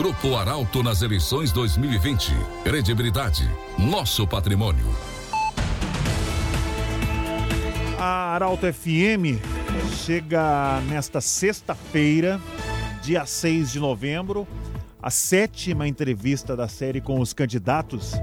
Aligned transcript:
Grupo 0.00 0.34
Arauto 0.34 0.82
nas 0.82 1.02
eleições 1.02 1.52
2020. 1.52 2.32
Credibilidade, 2.64 3.46
nosso 3.78 4.26
patrimônio. 4.26 4.86
A 7.98 8.32
Arauto 8.32 8.64
FM 8.72 9.36
chega 10.06 10.80
nesta 10.88 11.20
sexta-feira, 11.20 12.40
dia 13.02 13.26
6 13.26 13.72
de 13.72 13.78
novembro, 13.78 14.48
a 15.02 15.10
sétima 15.10 15.86
entrevista 15.86 16.56
da 16.56 16.66
série 16.66 17.02
com 17.02 17.20
os 17.20 17.34
candidatos 17.34 18.14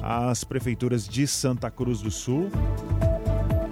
às 0.00 0.44
prefeituras 0.44 1.08
de 1.08 1.26
Santa 1.26 1.68
Cruz 1.68 2.00
do 2.00 2.12
Sul. 2.12 2.48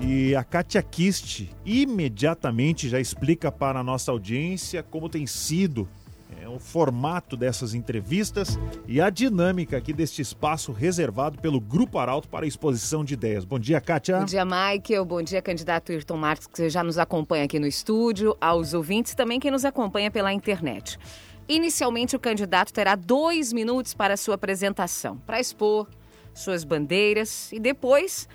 E 0.00 0.34
a 0.34 0.42
Katia 0.42 0.82
Kist 0.82 1.48
imediatamente 1.64 2.88
já 2.88 2.98
explica 2.98 3.52
para 3.52 3.78
a 3.78 3.84
nossa 3.84 4.10
audiência 4.10 4.82
como 4.82 5.08
tem 5.08 5.28
sido 5.28 5.88
é, 6.40 6.48
o 6.48 6.58
formato 6.58 7.36
dessas 7.36 7.74
entrevistas 7.74 8.58
e 8.86 9.00
a 9.00 9.10
dinâmica 9.10 9.76
aqui 9.76 9.92
deste 9.92 10.20
espaço 10.20 10.72
reservado 10.72 11.38
pelo 11.38 11.60
Grupo 11.60 11.98
Arauto 11.98 12.28
para 12.28 12.46
exposição 12.46 13.04
de 13.04 13.14
ideias. 13.14 13.44
Bom 13.44 13.58
dia, 13.58 13.80
Kátia. 13.80 14.18
Bom 14.18 14.24
dia, 14.24 14.44
Michael. 14.44 15.04
Bom 15.04 15.22
dia, 15.22 15.40
candidato 15.40 15.92
Ayrton 15.92 16.16
Marques, 16.16 16.46
que 16.46 16.68
já 16.68 16.84
nos 16.84 16.98
acompanha 16.98 17.44
aqui 17.44 17.58
no 17.58 17.66
estúdio, 17.66 18.36
aos 18.40 18.74
ouvintes 18.74 19.14
também 19.14 19.40
quem 19.40 19.50
nos 19.50 19.64
acompanha 19.64 20.10
pela 20.10 20.32
internet. 20.32 20.98
Inicialmente, 21.48 22.14
o 22.14 22.20
candidato 22.20 22.72
terá 22.72 22.94
dois 22.94 23.52
minutos 23.52 23.94
para 23.94 24.16
sua 24.16 24.36
apresentação, 24.36 25.16
para 25.18 25.40
expor 25.40 25.88
suas 26.32 26.62
bandeiras 26.62 27.52
e 27.52 27.58
depois 27.58 28.28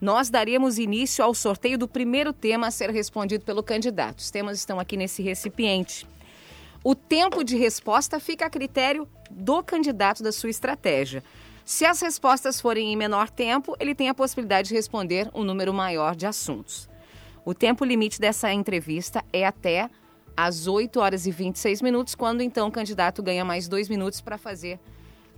nós 0.00 0.30
daríamos 0.30 0.78
início 0.78 1.22
ao 1.22 1.34
sorteio 1.34 1.76
do 1.76 1.86
primeiro 1.86 2.32
tema 2.32 2.68
a 2.68 2.70
ser 2.70 2.90
respondido 2.90 3.44
pelo 3.44 3.62
candidato. 3.62 4.20
Os 4.20 4.30
temas 4.30 4.56
estão 4.56 4.80
aqui 4.80 4.96
nesse 4.96 5.22
recipiente. 5.22 6.06
O 6.82 6.94
tempo 6.94 7.44
de 7.44 7.58
resposta 7.58 8.18
fica 8.18 8.46
a 8.46 8.50
critério 8.50 9.06
do 9.30 9.62
candidato 9.62 10.22
da 10.22 10.32
sua 10.32 10.48
estratégia. 10.48 11.22
Se 11.62 11.84
as 11.84 12.00
respostas 12.00 12.58
forem 12.58 12.90
em 12.90 12.96
menor 12.96 13.28
tempo, 13.28 13.76
ele 13.78 13.94
tem 13.94 14.08
a 14.08 14.14
possibilidade 14.14 14.68
de 14.68 14.74
responder 14.74 15.30
um 15.34 15.44
número 15.44 15.74
maior 15.74 16.16
de 16.16 16.24
assuntos. 16.24 16.88
O 17.44 17.52
tempo 17.52 17.84
limite 17.84 18.18
dessa 18.18 18.50
entrevista 18.50 19.22
é 19.30 19.46
até 19.46 19.90
às 20.34 20.66
8 20.66 20.98
horas 21.00 21.26
e 21.26 21.30
26 21.30 21.82
minutos, 21.82 22.14
quando 22.14 22.40
então 22.40 22.68
o 22.68 22.72
candidato 22.72 23.22
ganha 23.22 23.44
mais 23.44 23.68
dois 23.68 23.86
minutos 23.86 24.22
para 24.22 24.38
fazer 24.38 24.80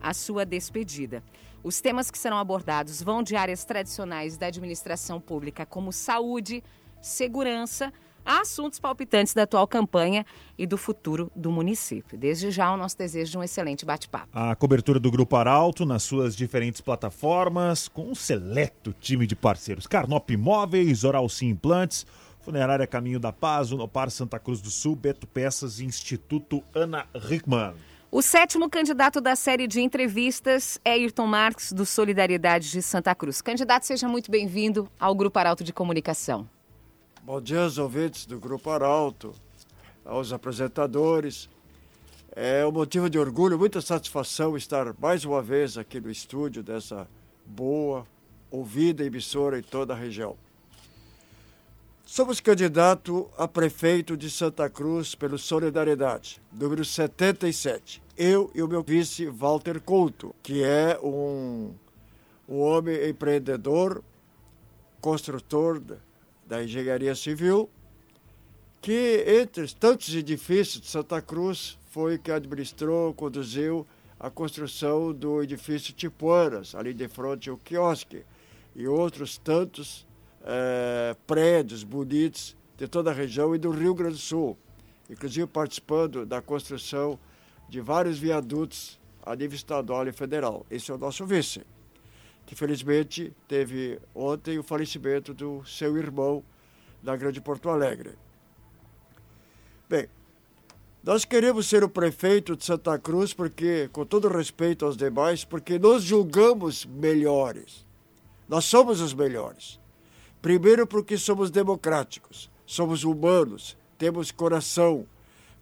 a 0.01 0.15
sua 0.15 0.47
despedida. 0.47 1.25
Os 1.65 1.81
temas 1.81 2.09
que 2.09 2.19
serão 2.19 2.39
abordados 2.39 3.03
vão 3.03 3.21
de 3.21 3.35
áreas 3.35 3.65
tradicionais 3.65 4.37
da 4.37 4.47
administração 4.47 5.21
pública, 5.21 5.67
como 5.67 5.93
saúde, 5.93 6.63
segurança, 7.01 7.93
a 8.25 8.41
assuntos 8.41 8.79
palpitantes 8.79 9.35
da 9.35 9.43
atual 9.43 9.67
campanha 9.67 10.25
e 10.59 10.67
do 10.67 10.77
futuro 10.77 11.31
do 11.35 11.51
município. 11.51 12.19
Desde 12.19 12.51
já, 12.51 12.73
o 12.73 12.77
nosso 12.77 12.97
desejo 12.97 13.33
de 13.33 13.39
um 13.39 13.43
excelente 13.43 13.85
bate-papo. 13.85 14.29
A 14.33 14.55
cobertura 14.55 15.01
do 15.01 15.11
Grupo 15.11 15.37
Arauto 15.37 15.85
nas 15.85 16.03
suas 16.03 16.37
diferentes 16.37 16.81
plataformas, 16.81 17.89
com 17.89 18.11
um 18.11 18.15
seleto 18.15 18.95
time 19.01 19.27
de 19.27 19.35
parceiros. 19.35 19.87
Carnop 19.87 20.31
Imóveis, 20.31 21.05
Oral 21.05 21.29
Sim 21.29 21.49
Implantes, 21.49 22.07
Funerária 22.41 22.87
Caminho 22.87 23.21
da 23.21 23.33
Paz, 23.33 23.71
Unopar 23.71 24.11
Santa 24.11 24.39
Cruz 24.39 24.61
do 24.61 24.71
Sul, 24.71 24.97
Beto 24.97 25.27
Peças 25.27 25.79
e 25.79 25.85
Instituto 25.85 26.63
Ana 26.75 27.07
Rickman. 27.15 27.75
O 28.11 28.21
sétimo 28.21 28.69
candidato 28.69 29.23
da 29.23 29.35
série 29.35 29.67
de 29.67 29.81
entrevistas 29.81 30.79
é 30.85 30.93
Ayrton 30.93 31.27
Marques, 31.27 31.73
do 31.73 31.87
Solidariedade 31.87 32.71
de 32.71 32.83
Santa 32.83 33.15
Cruz. 33.15 33.41
Candidato, 33.41 33.87
seja 33.87 34.07
muito 34.07 34.31
bem-vindo 34.31 34.87
ao 35.01 35.15
Grupo 35.15 35.39
Arauto 35.39 35.65
de 35.65 35.73
Comunicação. 35.73 36.47
Bom 37.25 37.41
dia 37.41 37.61
aos 37.63 37.79
ouvintes 37.79 38.27
do 38.27 38.37
Grupo 38.37 38.69
Arauto, 38.69 39.33
aos 40.05 40.33
apresentadores. 40.33 41.49
É 42.35 42.67
um 42.67 42.73
motivo 42.73 43.09
de 43.09 43.17
orgulho, 43.17 43.57
muita 43.57 43.81
satisfação 43.81 44.57
estar 44.57 44.93
mais 44.99 45.25
uma 45.25 45.41
vez 45.41 45.79
aqui 45.79 46.01
no 46.01 46.11
estúdio 46.11 46.65
dessa 46.65 47.07
boa, 47.47 48.05
ouvida 48.51 49.05
emissora 49.05 49.57
em 49.57 49.63
toda 49.63 49.93
a 49.93 49.97
região. 49.97 50.37
Somos 52.05 52.41
candidato 52.41 53.31
a 53.39 53.47
prefeito 53.47 54.17
de 54.17 54.29
Santa 54.29 54.69
Cruz 54.69 55.15
pelo 55.15 55.39
Solidariedade, 55.39 56.43
número 56.53 56.85
77. 56.85 58.03
Eu 58.17 58.51
e 58.53 58.61
o 58.61 58.67
meu 58.67 58.83
vice, 58.83 59.27
Walter 59.29 59.81
Couto, 59.81 60.35
que 60.43 60.65
é 60.65 60.99
um, 61.01 61.73
um 62.49 62.59
homem 62.59 63.09
empreendedor, 63.09 64.03
construtor 65.01 65.81
da 66.53 66.63
engenharia 66.63 67.15
civil, 67.15 67.71
que 68.83 69.25
entre 69.27 69.67
tantos 69.73 70.15
edifícios 70.15 70.83
de 70.83 70.87
Santa 70.87 71.23
Cruz 71.23 71.79
foi 71.91 72.19
que 72.19 72.31
administrou, 72.31 73.15
conduziu 73.15 73.87
a 74.21 74.29
construção 74.29 75.15
do 75.15 75.43
edifício 75.43 75.95
Tipuanas, 75.95 76.75
ali 76.75 76.93
de 76.93 77.09
frente 77.09 77.49
ao 77.49 77.57
quiosque, 77.57 78.23
e 78.77 78.87
outros 78.87 79.39
tantos 79.39 80.07
é, 80.45 81.17
prédios 81.27 81.85
bonitos 81.85 82.55
de 82.77 82.87
toda 82.87 83.11
a 83.11 83.15
região 83.15 83.55
e 83.55 83.59
do 83.59 83.71
Rio 83.71 83.95
Grande 83.95 84.17
do 84.17 84.21
Sul, 84.21 84.59
inclusive 85.09 85.47
participando 85.47 86.27
da 86.27 86.43
construção 86.43 87.19
de 87.67 87.81
vários 87.81 88.19
viadutos 88.19 89.01
a 89.25 89.35
nível 89.35 89.57
estadual 89.57 90.07
e 90.07 90.13
federal. 90.13 90.67
Esse 90.71 90.91
é 90.91 90.95
o 90.95 90.99
nosso 90.99 91.25
vice 91.25 91.63
que 92.53 92.57
felizmente 92.57 93.33
teve 93.49 93.99
ontem 94.15 94.59
o 94.59 94.63
falecimento 94.63 95.33
do 95.33 95.65
seu 95.65 95.97
irmão 95.97 96.45
na 97.03 97.17
Grande 97.17 97.41
Porto 97.41 97.71
Alegre. 97.71 98.11
Bem, 99.89 100.07
nós 101.03 101.25
queremos 101.25 101.67
ser 101.67 101.83
o 101.83 101.89
prefeito 101.89 102.55
de 102.55 102.63
Santa 102.63 102.99
Cruz 102.99 103.33
porque, 103.33 103.89
com 103.91 104.05
todo 104.05 104.29
respeito 104.29 104.85
aos 104.85 104.99
demais, 104.99 105.47
porque 105.47 105.79
nós 105.79 106.03
julgamos 106.03 106.85
melhores. 106.85 107.87
Nós 108.47 108.67
somos 108.67 109.01
os 109.01 109.15
melhores. 109.15 109.81
Primeiro 110.43 110.87
porque 110.87 111.17
somos 111.17 111.51
democráticos, 111.51 112.51
somos 112.67 113.03
humanos, 113.03 113.79
temos 113.97 114.31
coração, 114.31 115.07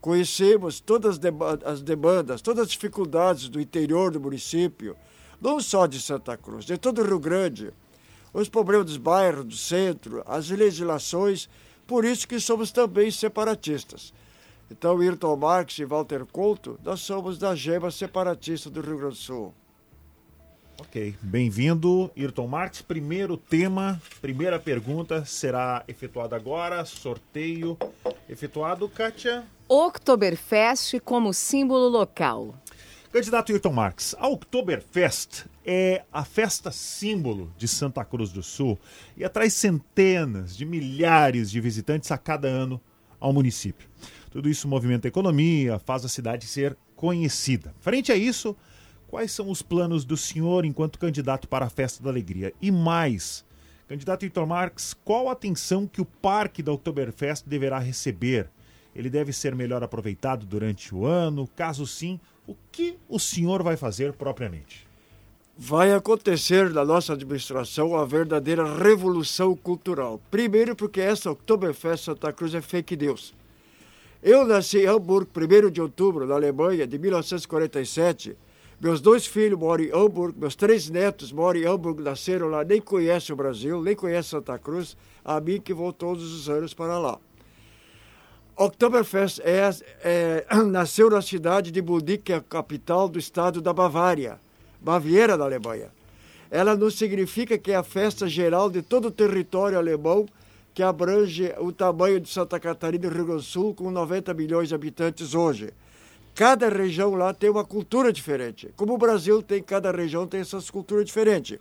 conhecemos 0.00 0.80
todas 0.80 1.20
as 1.64 1.82
demandas, 1.82 2.42
todas 2.42 2.64
as 2.64 2.72
dificuldades 2.72 3.48
do 3.48 3.60
interior 3.60 4.10
do 4.10 4.20
município, 4.20 4.96
não 5.40 5.60
só 5.60 5.86
de 5.86 6.00
Santa 6.00 6.36
Cruz, 6.36 6.64
de 6.64 6.76
todo 6.76 7.00
o 7.00 7.04
Rio 7.04 7.18
Grande, 7.18 7.72
os 8.32 8.48
problemas 8.48 8.86
dos 8.86 8.96
bairros, 8.96 9.44
do 9.44 9.56
centro, 9.56 10.22
as 10.26 10.50
legislações, 10.50 11.48
por 11.86 12.04
isso 12.04 12.28
que 12.28 12.38
somos 12.38 12.70
também 12.70 13.10
separatistas. 13.10 14.12
Então, 14.70 15.00
Ayrton 15.00 15.36
Marx 15.36 15.78
e 15.78 15.84
Walter 15.84 16.24
Couto, 16.24 16.78
nós 16.84 17.00
somos 17.00 17.38
da 17.38 17.56
gema 17.56 17.90
separatista 17.90 18.70
do 18.70 18.80
Rio 18.80 18.98
Grande 18.98 19.16
do 19.16 19.20
Sul. 19.20 19.54
Ok, 20.80 21.14
bem-vindo, 21.20 22.10
Ayrton 22.16 22.46
Marx. 22.46 22.80
Primeiro 22.80 23.36
tema, 23.36 24.00
primeira 24.22 24.58
pergunta 24.58 25.24
será 25.26 25.84
efetuada 25.86 26.36
agora. 26.36 26.84
Sorteio 26.86 27.76
efetuado, 28.28 28.88
Kátia. 28.88 29.44
Oktoberfest 29.68 30.98
como 31.00 31.34
símbolo 31.34 31.88
local. 31.88 32.54
Candidato 33.12 33.50
Ayrton 33.50 33.72
Marx, 33.72 34.15
a 34.21 34.28
Oktoberfest 34.28 35.47
é 35.66 36.04
a 36.12 36.25
festa 36.25 36.71
símbolo 36.71 37.53
de 37.59 37.66
Santa 37.66 38.04
Cruz 38.04 38.31
do 38.31 38.41
Sul 38.41 38.78
e 39.16 39.25
atrai 39.25 39.50
centenas 39.50 40.56
de 40.56 40.65
milhares 40.65 41.50
de 41.50 41.60
visitantes 41.60 42.12
a 42.12 42.16
cada 42.16 42.47
ano 42.47 42.81
ao 43.19 43.32
município. 43.32 43.88
Tudo 44.31 44.48
isso 44.48 44.69
movimenta 44.69 45.09
a 45.09 45.10
economia, 45.10 45.81
faz 45.81 46.04
a 46.04 46.09
cidade 46.09 46.47
ser 46.47 46.76
conhecida. 46.94 47.75
Frente 47.81 48.12
a 48.12 48.16
isso, 48.16 48.56
quais 49.09 49.32
são 49.32 49.50
os 49.50 49.60
planos 49.60 50.04
do 50.04 50.16
senhor 50.16 50.65
enquanto 50.65 50.97
candidato 50.97 51.48
para 51.48 51.66
a 51.66 51.71
Festa 51.71 52.00
da 52.04 52.10
Alegria? 52.10 52.53
E 52.62 52.71
mais, 52.71 53.44
candidato 53.88 54.22
Ayrton 54.22 54.47
Marx, 54.47 54.94
qual 55.04 55.28
a 55.28 55.32
atenção 55.32 55.84
que 55.84 56.00
o 56.00 56.04
Parque 56.04 56.62
da 56.62 56.71
Oktoberfest 56.71 57.44
deverá 57.44 57.81
receber? 57.81 58.48
Ele 58.94 59.10
deve 59.10 59.32
ser 59.32 59.54
melhor 59.54 59.82
aproveitado 59.82 60.47
durante 60.47 60.94
o 60.94 61.06
ano? 61.06 61.48
Caso 61.56 61.86
sim, 61.86 62.21
o 62.50 62.56
que 62.72 62.98
o 63.08 63.20
senhor 63.20 63.62
vai 63.62 63.76
fazer 63.76 64.12
propriamente? 64.12 64.84
Vai 65.56 65.92
acontecer 65.92 66.68
na 66.70 66.84
nossa 66.84 67.12
administração 67.12 67.91
uma 67.91 68.04
verdadeira 68.04 68.64
revolução 68.64 69.54
cultural. 69.54 70.20
Primeiro, 70.32 70.74
porque 70.74 71.00
essa 71.00 71.30
Oktoberfest 71.30 72.06
Santa 72.06 72.32
Cruz 72.32 72.52
é 72.52 72.60
fake 72.60 72.97
news. 72.97 73.32
Eu 74.20 74.44
nasci 74.44 74.78
em 74.78 74.86
Hamburgo, 74.86 75.30
1 75.36 75.70
de 75.70 75.80
outubro, 75.80 76.26
na 76.26 76.34
Alemanha, 76.34 76.88
de 76.88 76.98
1947. 76.98 78.36
Meus 78.80 79.00
dois 79.00 79.26
filhos 79.26 79.58
moram 79.58 79.84
em 79.84 79.92
Hamburgo, 79.92 80.41
meus 80.41 80.56
três 80.56 80.91
netos 80.91 81.30
moram 81.30 81.60
em 81.60 81.66
Hamburgo, 81.66 82.03
nasceram 82.03 82.48
lá, 82.48 82.64
nem 82.64 82.80
conhecem 82.80 83.32
o 83.32 83.36
Brasil, 83.36 83.80
nem 83.80 83.94
conhecem 83.94 84.30
Santa 84.30 84.58
Cruz. 84.58 84.96
A 85.24 85.41
mim 85.41 85.60
que 85.60 85.72
vou 85.72 85.92
todos 85.92 86.34
os 86.34 86.48
anos 86.48 86.74
para 86.74 86.98
lá. 86.98 87.16
Oktoberfest 88.60 89.41
é, 89.42 89.71
é, 90.04 90.45
nasceu 90.68 91.09
na 91.09 91.22
cidade 91.22 91.71
de 91.71 91.80
Munique, 91.80 92.24
que 92.24 92.33
é 92.34 92.36
a 92.36 92.42
capital 92.42 93.09
do 93.09 93.18
estado 93.18 93.62
da 93.62 93.72
Bavária, 93.72 94.39
Baviera 94.78 95.39
da 95.39 95.45
Alemanha. 95.45 95.89
Ela 96.51 96.77
não 96.77 96.91
significa 96.91 97.57
que 97.57 97.72
é 97.72 97.77
a 97.77 97.83
festa 97.83 98.28
geral 98.28 98.68
de 98.68 98.83
todo 98.83 99.09
o 99.09 99.10
território 99.10 99.78
alemão, 99.78 100.27
que 100.74 100.83
abrange 100.83 101.51
o 101.59 101.72
tamanho 101.72 102.21
de 102.21 102.28
Santa 102.28 102.60
Catarina 102.60 103.07
e 103.07 103.09
Rio 103.09 103.24
Grande 103.24 103.41
do 103.41 103.42
Sul, 103.42 103.74
com 103.74 103.91
90 103.91 104.34
milhões 104.34 104.68
de 104.68 104.74
habitantes 104.74 105.34
hoje. 105.34 105.72
cada 106.34 106.68
região 106.68 107.15
lá 107.15 107.33
tem 107.33 107.48
uma 107.48 107.65
cultura 107.65 108.13
diferente. 108.13 108.71
Como 108.77 108.92
o 108.92 108.98
Brasil 108.98 109.42
tem, 109.42 109.63
cada 109.63 109.91
região 109.91 110.27
tem 110.27 110.41
essas 110.41 110.68
culturas 110.68 111.06
diferentes. 111.06 111.59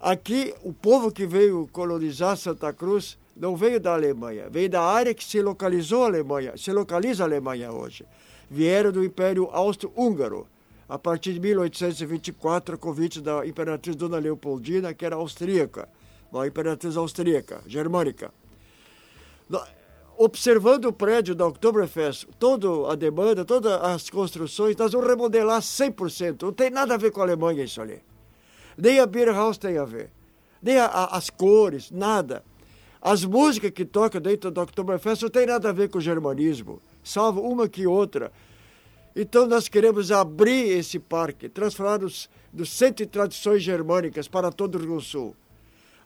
Aqui, 0.00 0.54
o 0.64 0.72
povo 0.72 1.12
que 1.12 1.24
veio 1.24 1.68
colonizar 1.72 2.36
Santa 2.36 2.72
Cruz 2.72 3.16
não 3.36 3.56
veio 3.56 3.80
da 3.80 3.94
Alemanha, 3.94 4.48
veio 4.48 4.70
da 4.70 4.82
área 4.82 5.14
que 5.14 5.24
se 5.24 5.42
localizou 5.42 6.04
a 6.04 6.06
Alemanha, 6.06 6.56
se 6.56 6.72
localiza 6.72 7.24
a 7.24 7.26
Alemanha 7.26 7.72
hoje. 7.72 8.06
Vieram 8.48 8.92
do 8.92 9.04
Império 9.04 9.48
Austro-Húngaro, 9.52 10.46
a 10.88 10.98
partir 10.98 11.32
de 11.32 11.40
1824, 11.40 12.74
a 12.74 12.78
convite 12.78 13.20
da 13.20 13.44
imperatriz 13.46 13.96
Dona 13.96 14.18
Leopoldina, 14.18 14.94
que 14.94 15.04
era 15.04 15.16
austríaca, 15.16 15.88
uma 16.30 16.46
imperatriz 16.46 16.96
austríaca, 16.96 17.60
germânica. 17.66 18.32
Observando 20.16 20.84
o 20.84 20.92
prédio 20.92 21.34
da 21.34 21.46
Oktoberfest, 21.46 22.28
toda 22.38 22.92
a 22.92 22.94
demanda, 22.94 23.44
todas 23.44 23.72
as 23.82 24.08
construções, 24.08 24.76
nós 24.76 24.92
vamos 24.92 25.08
remodelar 25.08 25.60
100%. 25.60 26.42
Não 26.42 26.52
tem 26.52 26.70
nada 26.70 26.94
a 26.94 26.96
ver 26.96 27.10
com 27.10 27.20
a 27.20 27.24
Alemanha 27.24 27.64
isso 27.64 27.80
ali. 27.80 28.00
Nem 28.78 29.00
a 29.00 29.06
Beer 29.06 29.32
House 29.32 29.58
tem 29.58 29.76
a 29.76 29.84
ver. 29.84 30.10
Nem 30.62 30.78
a, 30.78 30.86
a, 30.86 31.16
as 31.16 31.30
cores, 31.30 31.90
nada. 31.90 32.44
As 33.04 33.22
músicas 33.22 33.70
que 33.70 33.84
tocam 33.84 34.18
dentro 34.18 34.50
da 34.50 34.62
Oktoberfest 34.62 35.20
não 35.20 35.28
tem 35.28 35.44
nada 35.44 35.68
a 35.68 35.72
ver 35.72 35.90
com 35.90 35.98
o 35.98 36.00
germanismo, 36.00 36.80
salvo 37.02 37.42
uma 37.42 37.68
que 37.68 37.86
outra. 37.86 38.32
Então 39.14 39.46
nós 39.46 39.68
queremos 39.68 40.10
abrir 40.10 40.70
esse 40.70 40.98
parque, 40.98 41.50
transformar 41.50 42.02
os, 42.02 42.30
dos 42.50 42.70
centro 42.70 43.04
de 43.04 43.12
tradições 43.12 43.62
germânicas 43.62 44.26
para 44.26 44.50
todo 44.50 44.76
o 44.76 44.78
Rio 44.78 45.02
Sul. 45.02 45.36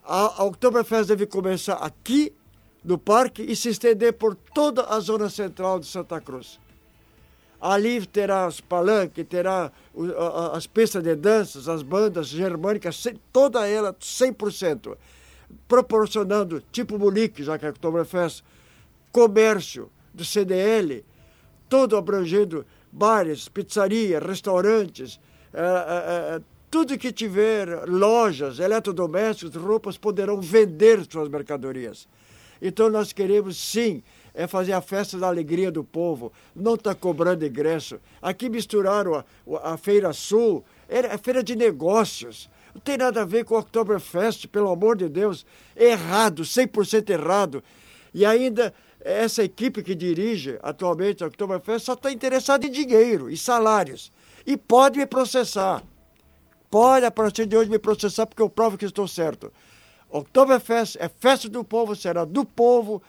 A, 0.04 0.42
a 0.42 0.44
Oktoberfest 0.44 1.06
deve 1.06 1.24
começar 1.24 1.74
aqui 1.74 2.32
no 2.82 2.98
parque 2.98 3.42
e 3.42 3.54
se 3.54 3.68
estender 3.68 4.14
por 4.14 4.34
toda 4.34 4.82
a 4.82 4.98
zona 4.98 5.30
central 5.30 5.78
de 5.78 5.86
Santa 5.86 6.20
Cruz. 6.20 6.58
Ali 7.60 8.04
terá 8.06 8.48
os 8.48 8.60
palanques, 8.60 9.24
terá 9.24 9.70
as 10.52 10.66
pistas 10.66 11.04
de 11.04 11.14
danças, 11.14 11.68
as 11.68 11.82
bandas 11.82 12.26
germânicas, 12.26 13.04
toda 13.32 13.68
ela 13.68 13.92
100%, 13.94 14.96
proporcionando, 15.66 16.62
tipo 16.72 16.98
Munique, 16.98 17.42
já 17.42 17.58
que 17.58 17.66
é 17.66 17.70
Oktoberfest, 17.70 18.42
comércio 19.12 19.90
do 20.12 20.24
CDL, 20.24 21.04
todo 21.68 21.96
abrangendo 21.96 22.64
bares, 22.90 23.48
pizzarias, 23.48 24.22
restaurantes, 24.22 25.20
é, 25.52 25.60
é, 25.60 26.36
é, 26.36 26.40
tudo 26.70 26.98
que 26.98 27.12
tiver 27.12 27.86
lojas, 27.86 28.58
eletrodomésticos, 28.58 29.56
roupas, 29.56 29.96
poderão 29.96 30.40
vender 30.40 31.06
suas 31.10 31.28
mercadorias. 31.28 32.08
Então 32.60 32.90
nós 32.90 33.12
queremos 33.12 33.56
sim 33.56 34.02
é 34.34 34.46
fazer 34.46 34.72
a 34.72 34.80
festa 34.80 35.18
da 35.18 35.26
alegria 35.26 35.68
do 35.68 35.82
povo, 35.82 36.32
não 36.54 36.74
está 36.74 36.94
cobrando 36.94 37.44
ingresso. 37.44 37.98
Aqui 38.22 38.48
misturaram 38.48 39.16
a, 39.16 39.24
a 39.72 39.76
Feira 39.76 40.12
Sul, 40.12 40.64
era 40.88 41.12
a 41.12 41.18
feira 41.18 41.42
de 41.42 41.56
negócios. 41.56 42.48
Não 42.78 42.82
tem 42.82 42.96
nada 42.96 43.22
a 43.22 43.24
ver 43.24 43.44
com 43.44 43.56
o 43.56 43.58
Oktoberfest, 43.58 44.46
pelo 44.46 44.70
amor 44.70 44.96
de 44.96 45.08
Deus. 45.08 45.44
Errado, 45.74 46.44
100% 46.44 47.10
errado. 47.10 47.60
E 48.14 48.24
ainda 48.24 48.72
essa 49.00 49.42
equipe 49.42 49.82
que 49.82 49.96
dirige 49.96 50.60
atualmente 50.62 51.24
a 51.24 51.26
Oktoberfest 51.26 51.84
só 51.84 51.94
está 51.94 52.12
interessada 52.12 52.64
em 52.64 52.70
dinheiro 52.70 53.28
e 53.28 53.36
salários. 53.36 54.12
E 54.46 54.56
pode 54.56 54.96
me 54.96 55.06
processar. 55.06 55.82
Pode, 56.70 57.04
a 57.04 57.10
partir 57.10 57.46
de 57.46 57.56
hoje, 57.56 57.68
me 57.68 57.80
processar, 57.80 58.26
porque 58.26 58.42
eu 58.42 58.48
provo 58.48 58.78
que 58.78 58.84
estou 58.84 59.08
certo. 59.08 59.52
Oktoberfest 60.08 60.98
é 61.00 61.08
festa 61.08 61.48
do 61.48 61.64
povo, 61.64 61.96
será 61.96 62.24
do 62.24 62.44
povo, 62.44 63.02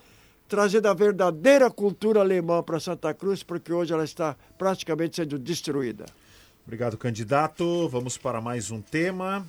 trazendo 0.48 0.88
a 0.88 0.96
verdadeira 0.96 1.70
cultura 1.70 2.22
alemã 2.22 2.64
para 2.64 2.80
Santa 2.80 3.14
Cruz, 3.14 3.44
porque 3.44 3.72
hoje 3.72 3.94
ela 3.94 4.04
está 4.04 4.36
praticamente 4.58 5.18
sendo 5.18 5.38
destruída. 5.38 6.06
Obrigado, 6.66 6.98
candidato. 6.98 7.88
Vamos 7.88 8.18
para 8.18 8.42
mais 8.42 8.72
um 8.72 8.82
tema. 8.82 9.46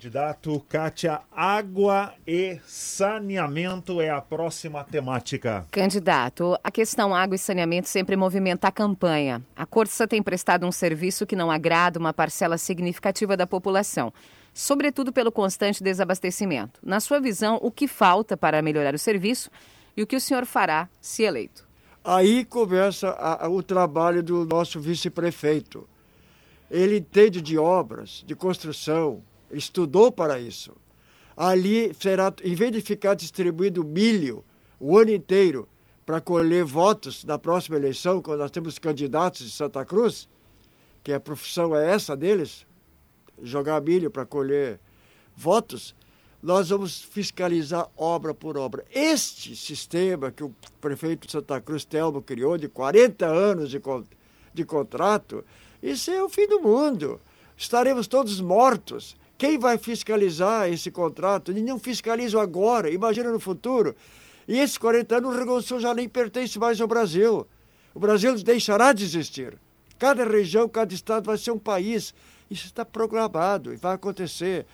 Candidato 0.00 0.58
Kátia, 0.66 1.20
água 1.30 2.14
e 2.26 2.58
saneamento 2.64 4.00
é 4.00 4.08
a 4.08 4.18
próxima 4.18 4.82
temática. 4.82 5.66
Candidato, 5.70 6.56
a 6.64 6.70
questão 6.70 7.14
água 7.14 7.36
e 7.36 7.38
saneamento 7.38 7.86
sempre 7.86 8.16
movimenta 8.16 8.66
a 8.66 8.72
campanha. 8.72 9.42
A 9.54 9.66
Corsa 9.66 10.08
tem 10.08 10.22
prestado 10.22 10.66
um 10.66 10.72
serviço 10.72 11.26
que 11.26 11.36
não 11.36 11.50
agrada 11.50 11.98
uma 11.98 12.14
parcela 12.14 12.56
significativa 12.56 13.36
da 13.36 13.46
população, 13.46 14.10
sobretudo 14.54 15.12
pelo 15.12 15.30
constante 15.30 15.84
desabastecimento. 15.84 16.80
Na 16.82 16.98
sua 16.98 17.20
visão, 17.20 17.58
o 17.60 17.70
que 17.70 17.86
falta 17.86 18.38
para 18.38 18.62
melhorar 18.62 18.94
o 18.94 18.98
serviço 18.98 19.50
e 19.94 20.02
o 20.02 20.06
que 20.06 20.16
o 20.16 20.20
senhor 20.20 20.46
fará 20.46 20.88
se 20.98 21.24
eleito? 21.24 21.68
Aí 22.02 22.46
começa 22.46 23.10
a, 23.10 23.44
a, 23.44 23.48
o 23.50 23.62
trabalho 23.62 24.22
do 24.22 24.46
nosso 24.46 24.80
vice-prefeito. 24.80 25.86
Ele 26.70 26.96
entende 26.96 27.42
de 27.42 27.58
obras, 27.58 28.24
de 28.26 28.34
construção, 28.34 29.22
estudou 29.52 30.10
para 30.10 30.40
isso. 30.40 30.72
Ali 31.36 31.94
será, 31.94 32.32
em 32.42 32.54
vez 32.54 32.72
de 32.72 32.80
ficar 32.80 33.14
distribuído 33.14 33.84
milho 33.84 34.44
o 34.78 34.98
ano 34.98 35.10
inteiro 35.10 35.68
para 36.04 36.20
colher 36.20 36.64
votos 36.64 37.24
na 37.24 37.38
próxima 37.38 37.76
eleição, 37.76 38.20
quando 38.20 38.40
nós 38.40 38.50
temos 38.50 38.78
candidatos 38.78 39.46
de 39.46 39.50
Santa 39.50 39.84
Cruz, 39.84 40.28
que 41.02 41.12
a 41.12 41.20
profissão 41.20 41.74
é 41.74 41.90
essa 41.90 42.16
deles, 42.16 42.66
jogar 43.42 43.80
milho 43.80 44.10
para 44.10 44.26
colher 44.26 44.80
votos, 45.36 45.94
nós 46.42 46.70
vamos 46.70 47.02
fiscalizar 47.02 47.88
obra 47.96 48.34
por 48.34 48.56
obra. 48.56 48.84
Este 48.90 49.54
sistema 49.54 50.30
que 50.30 50.42
o 50.42 50.54
prefeito 50.80 51.26
de 51.26 51.32
Santa 51.32 51.60
Cruz, 51.60 51.84
Telmo, 51.84 52.22
criou 52.22 52.56
de 52.56 52.68
40 52.68 53.26
anos 53.26 53.70
de, 53.70 53.80
de 54.52 54.64
contrato, 54.64 55.44
isso 55.82 56.10
é 56.10 56.22
o 56.22 56.28
fim 56.28 56.46
do 56.46 56.60
mundo. 56.60 57.20
Estaremos 57.56 58.06
todos 58.06 58.40
mortos. 58.40 59.16
Quem 59.40 59.58
vai 59.58 59.78
fiscalizar 59.78 60.68
esse 60.68 60.90
contrato? 60.90 61.50
Eles 61.50 61.64
não 61.64 61.78
fiscalizam 61.78 62.38
agora, 62.38 62.90
imagina 62.90 63.32
no 63.32 63.40
futuro. 63.40 63.96
E 64.46 64.58
esses 64.58 64.76
40 64.76 65.16
anos 65.16 65.30
o 65.30 65.32
Rio 65.34 65.46
Grande 65.46 65.62
do 65.62 65.66
Sul 65.66 65.80
já 65.80 65.94
nem 65.94 66.06
pertence 66.06 66.58
mais 66.58 66.78
ao 66.78 66.86
Brasil. 66.86 67.46
O 67.94 67.98
Brasil 67.98 68.34
deixará 68.42 68.92
de 68.92 69.02
existir. 69.02 69.56
Cada 69.98 70.24
região, 70.24 70.68
cada 70.68 70.92
estado 70.92 71.24
vai 71.24 71.38
ser 71.38 71.52
um 71.52 71.58
país. 71.58 72.12
Isso 72.50 72.66
está 72.66 72.84
programado 72.84 73.72
e 73.72 73.78
vai 73.78 73.94
acontecer. 73.94 74.66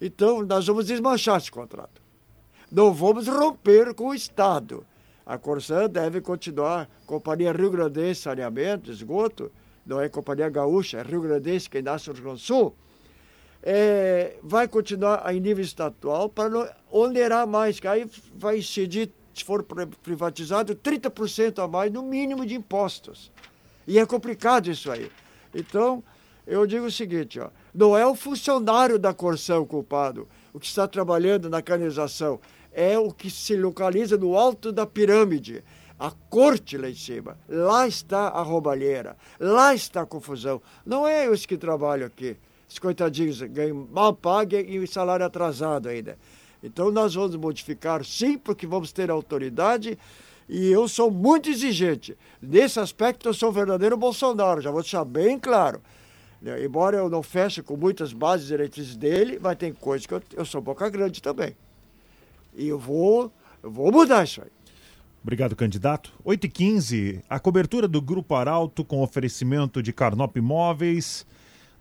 Então, 0.00 0.42
nós 0.42 0.66
vamos 0.66 0.86
desmanchar 0.86 1.36
esse 1.36 1.50
contrato. 1.50 2.00
Não 2.72 2.94
vamos 2.94 3.28
romper 3.28 3.92
com 3.92 4.08
o 4.08 4.14
Estado. 4.14 4.86
A 5.26 5.36
Corsã 5.36 5.86
deve 5.86 6.22
continuar, 6.22 6.88
Companhia 7.04 7.52
Rio 7.52 7.70
Grandense 7.70 8.22
Saneamento, 8.22 8.90
Esgoto, 8.90 9.52
não 9.84 10.00
é 10.00 10.08
Companhia 10.08 10.48
Gaúcha, 10.48 10.96
é 10.96 11.02
Rio 11.02 11.22
quem 11.70 11.82
nasce 11.82 12.08
no 12.08 12.14
Rio 12.14 12.24
Grande 12.24 12.40
do 12.40 12.46
Sul 12.46 12.74
é, 13.62 14.36
vai 14.42 14.68
continuar 14.68 15.34
em 15.34 15.40
nível 15.40 15.64
estadual 15.64 16.28
para 16.28 16.48
não 16.48 16.68
onerar 16.90 17.46
mais, 17.46 17.80
que 17.80 17.88
aí 17.88 18.08
vai 18.34 18.58
incidir, 18.58 19.10
se 19.34 19.44
for 19.44 19.64
privatizado, 20.02 20.74
30% 20.74 21.62
a 21.62 21.68
mais 21.68 21.92
no 21.92 22.02
mínimo 22.02 22.46
de 22.46 22.54
impostos. 22.54 23.30
E 23.86 23.98
é 23.98 24.06
complicado 24.06 24.70
isso 24.70 24.90
aí. 24.90 25.10
Então, 25.54 26.02
eu 26.46 26.66
digo 26.66 26.86
o 26.86 26.90
seguinte, 26.90 27.38
ó, 27.40 27.50
não 27.74 27.96
é 27.96 28.06
o 28.06 28.14
funcionário 28.14 28.98
da 28.98 29.12
Corsão 29.12 29.64
culpado, 29.64 30.28
o 30.52 30.60
que 30.60 30.66
está 30.66 30.86
trabalhando 30.88 31.48
na 31.48 31.62
canalização, 31.62 32.40
é 32.72 32.98
o 32.98 33.12
que 33.12 33.30
se 33.30 33.56
localiza 33.56 34.16
no 34.16 34.36
alto 34.36 34.72
da 34.72 34.86
pirâmide, 34.86 35.64
a 35.98 36.10
corte 36.30 36.76
lá 36.76 36.88
em 36.88 36.94
cima. 36.94 37.36
Lá 37.48 37.88
está 37.88 38.28
a 38.28 38.42
roubalheira, 38.42 39.16
lá 39.40 39.74
está 39.74 40.02
a 40.02 40.06
confusão. 40.06 40.62
Não 40.86 41.06
é 41.06 41.28
os 41.28 41.44
que 41.44 41.56
trabalham 41.56 42.06
aqui. 42.06 42.36
Os 42.68 42.78
coitadinhos 42.78 43.40
ganham 43.42 43.88
mal 43.90 44.14
pago 44.14 44.54
e 44.54 44.78
o 44.78 44.86
salário 44.86 45.24
atrasado 45.24 45.88
ainda. 45.88 46.18
Então 46.62 46.90
nós 46.90 47.14
vamos 47.14 47.34
modificar 47.36 48.04
sim, 48.04 48.36
porque 48.36 48.66
vamos 48.66 48.92
ter 48.92 49.10
autoridade 49.10 49.98
e 50.48 50.66
eu 50.70 50.86
sou 50.88 51.10
muito 51.10 51.48
exigente. 51.48 52.16
Nesse 52.42 52.78
aspecto 52.78 53.28
eu 53.28 53.34
sou 53.34 53.48
o 53.48 53.52
verdadeiro 53.52 53.96
Bolsonaro, 53.96 54.60
já 54.60 54.70
vou 54.70 54.82
deixar 54.82 55.04
bem 55.04 55.38
claro. 55.38 55.80
Né, 56.42 56.64
embora 56.64 56.96
eu 56.96 57.08
não 57.08 57.22
feche 57.22 57.62
com 57.62 57.76
muitas 57.76 58.12
bases 58.12 58.46
diretrizes 58.46 58.96
dele, 58.96 59.38
mas 59.40 59.56
tem 59.56 59.72
coisas 59.72 60.06
que 60.06 60.14
eu, 60.14 60.22
eu 60.36 60.44
sou 60.44 60.60
boca 60.60 60.88
grande 60.88 61.22
também. 61.22 61.56
E 62.54 62.68
eu 62.68 62.78
vou, 62.78 63.32
eu 63.62 63.70
vou 63.70 63.90
mudar 63.90 64.24
isso 64.24 64.42
aí. 64.42 64.50
Obrigado, 65.22 65.56
candidato. 65.56 66.12
8h15, 66.24 67.22
a 67.28 67.38
cobertura 67.38 67.88
do 67.88 68.00
Grupo 68.00 68.34
Arauto 68.34 68.84
com 68.84 69.02
oferecimento 69.02 69.82
de 69.82 69.92
Carnop 69.92 70.36
Imóveis 70.36 71.26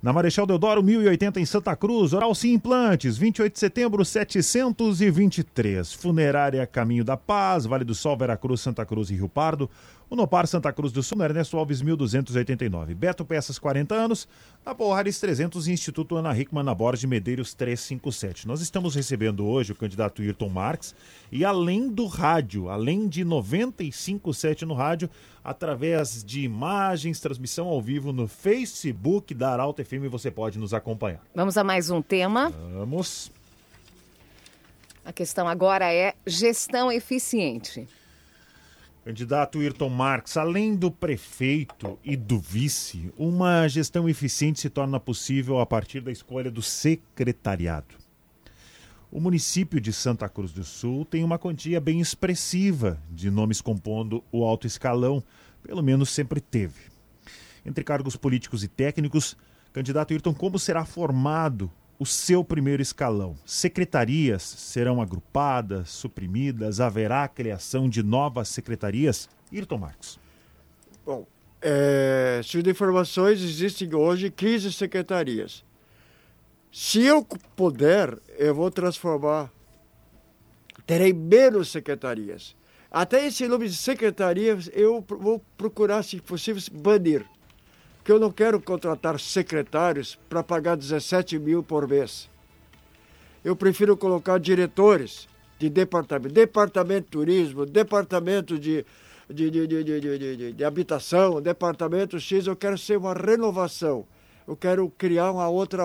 Na 0.02 0.14
Marechal 0.14 0.46
Deodoro, 0.46 0.84
1080 0.84 1.40
em 1.40 1.46
Santa 1.46 1.76
Cruz. 1.76 2.14
Oral 2.14 2.36
Sim 2.36 2.54
Implantes, 2.54 3.18
28 3.18 3.54
de 3.54 3.60
setembro, 3.60 4.06
723. 4.06 5.92
Funerária 5.92 6.68
Caminho 6.68 7.04
da 7.04 7.18
Paz, 7.18 7.66
Vale 7.66 7.84
do 7.84 7.96
Sol, 7.96 8.16
Veracruz, 8.16 8.62
Santa 8.62 8.86
Cruz 8.86 9.10
e 9.10 9.16
Rio 9.16 9.28
Pardo. 9.28 9.68
Unopar 10.10 10.48
Santa 10.48 10.72
Cruz 10.72 10.94
do 10.94 11.04
Sul, 11.04 11.22
Ernesto 11.22 11.58
Alves 11.58 11.82
1289. 11.82 12.96
Beto 12.96 13.26
Peças 13.26 13.60
40 13.60 13.94
anos, 13.94 14.28
na 14.66 14.74
Porrares 14.74 15.20
300 15.20 15.68
e 15.68 15.74
Instituto 15.74 16.16
Ana 16.16 16.38
Hickman 16.38 16.64
na 16.64 16.74
Borges 16.74 17.02
de 17.02 17.08
Medeiros 17.08 17.54
357. 17.54 18.48
Nós 18.48 18.62
estamos 18.62 18.96
recebendo 18.96 19.46
hoje 19.46 19.74
o 19.74 19.76
candidato 19.76 20.22
Ayrton 20.22 20.48
Marques 20.48 20.96
e 21.30 21.44
além 21.44 21.90
do 21.90 22.06
rádio, 22.06 22.70
além 22.70 23.10
de 23.10 23.26
957 23.26 24.66
no 24.66 24.74
rádio, 24.74 25.10
através 25.44 26.24
de 26.24 26.42
imagens, 26.42 27.20
transmissão 27.20 27.68
ao 27.68 27.82
vivo 27.82 28.14
no 28.14 28.30
Facebook 28.30 29.34
da 29.34 29.52
Arauto 29.52 29.84
FM, 29.84 30.10
você 30.10 30.32
pode 30.32 30.58
nos 30.58 30.74
acompanhar. 30.74 31.22
Vamos 31.36 31.58
a 31.58 31.66
mais 31.66 31.90
um 31.90 32.02
tema. 32.02 32.50
Vamos. 32.74 33.30
A 35.04 35.12
questão 35.12 35.48
agora 35.48 35.94
é 35.94 36.14
gestão 36.26 36.92
eficiente. 36.92 37.88
Candidato 39.08 39.60
Ayrton 39.60 39.88
Marques, 39.88 40.36
além 40.36 40.76
do 40.76 40.92
prefeito 40.92 41.98
e 42.04 42.18
do 42.18 42.38
vice, 42.38 43.10
uma 43.18 43.66
gestão 43.70 44.10
eficiente 44.10 44.60
se 44.60 44.70
torna 44.70 45.00
possível 45.00 45.62
a 45.62 45.66
partir 45.66 46.02
da 46.02 46.12
escolha 46.12 46.52
do 46.52 46.62
secretariado. 46.62 47.96
O 49.10 49.22
município 49.22 49.80
de 49.80 49.94
Santa 49.94 50.28
Cruz 50.28 50.52
do 50.52 50.62
Sul 50.62 51.06
tem 51.06 51.24
uma 51.24 51.40
quantia 51.40 51.80
bem 51.80 52.02
expressiva 52.02 53.02
de 53.10 53.32
nomes 53.32 53.62
compondo 53.62 54.22
o 54.30 54.44
alto 54.44 54.68
escalão, 54.68 55.24
pelo 55.64 55.82
menos 55.82 56.10
sempre 56.10 56.42
teve. 56.42 56.92
Entre 57.66 57.86
cargos 57.86 58.18
políticos 58.18 58.62
e 58.62 58.68
técnicos, 58.68 59.38
candidato 59.72 60.12
Ayrton, 60.12 60.34
como 60.34 60.60
será 60.60 60.84
formado 60.84 61.72
o 62.00 62.06
seu 62.06 62.44
primeiro 62.44 62.82
escalão? 62.82 63.36
Secretarias 63.46 64.44
serão 64.44 65.02
agrupadas, 65.02 65.90
suprimidas? 65.90 66.80
Haverá 66.80 67.24
a 67.24 67.28
criação 67.28 67.90
de 67.90 68.04
novas 68.04 68.50
secretarias? 68.50 69.30
Ayrton 69.52 69.78
Marques. 69.78 70.20
Bom, 71.06 71.26
é, 71.62 72.42
segundo 72.44 72.70
informações, 72.70 73.42
existem 73.42 73.94
hoje 73.94 74.30
15 74.30 74.72
secretarias. 74.74 75.64
Se 76.72 77.02
eu 77.02 77.26
puder, 77.56 78.18
eu 78.38 78.54
vou 78.54 78.70
transformar. 78.70 79.52
Terei 80.86 81.14
menos 81.14 81.70
secretarias. 81.70 82.56
Até 82.92 83.26
esse 83.26 83.48
nome 83.48 83.68
de 83.68 83.76
secretarias 83.76 84.70
eu 84.74 85.04
vou 85.08 85.42
procurar, 85.58 86.04
se 86.04 86.22
possível, 86.22 86.62
banir 86.72 87.26
que 88.08 88.12
eu 88.14 88.22
não 88.22 88.32
quero 88.32 88.62
contratar 88.62 89.20
secretários 89.20 90.18
para 90.30 90.42
pagar 90.42 90.78
17 90.78 91.38
mil 91.38 91.62
por 91.62 91.86
mês. 91.86 92.30
Eu 93.44 93.54
prefiro 93.54 93.98
colocar 93.98 94.40
diretores 94.40 95.28
de 95.60 95.70
departamento, 95.70 96.34
departamento 96.34 97.04
de 97.04 97.12
turismo, 97.12 97.66
departamento 97.66 98.58
de, 98.58 98.86
de, 99.30 99.52
de, 99.52 99.68
de, 99.68 99.84
de, 99.84 100.18
de, 100.38 100.54
de 100.54 100.64
habitação, 100.64 101.42
departamento 101.42 102.18
X. 102.18 102.48
Eu 102.48 102.56
quero 102.56 102.78
ser 102.78 102.98
uma 102.98 103.14
renovação. 103.14 104.06
Eu 104.48 104.56
quero 104.56 104.90
criar 104.98 105.34
uma 105.34 105.50
outra, 105.50 105.84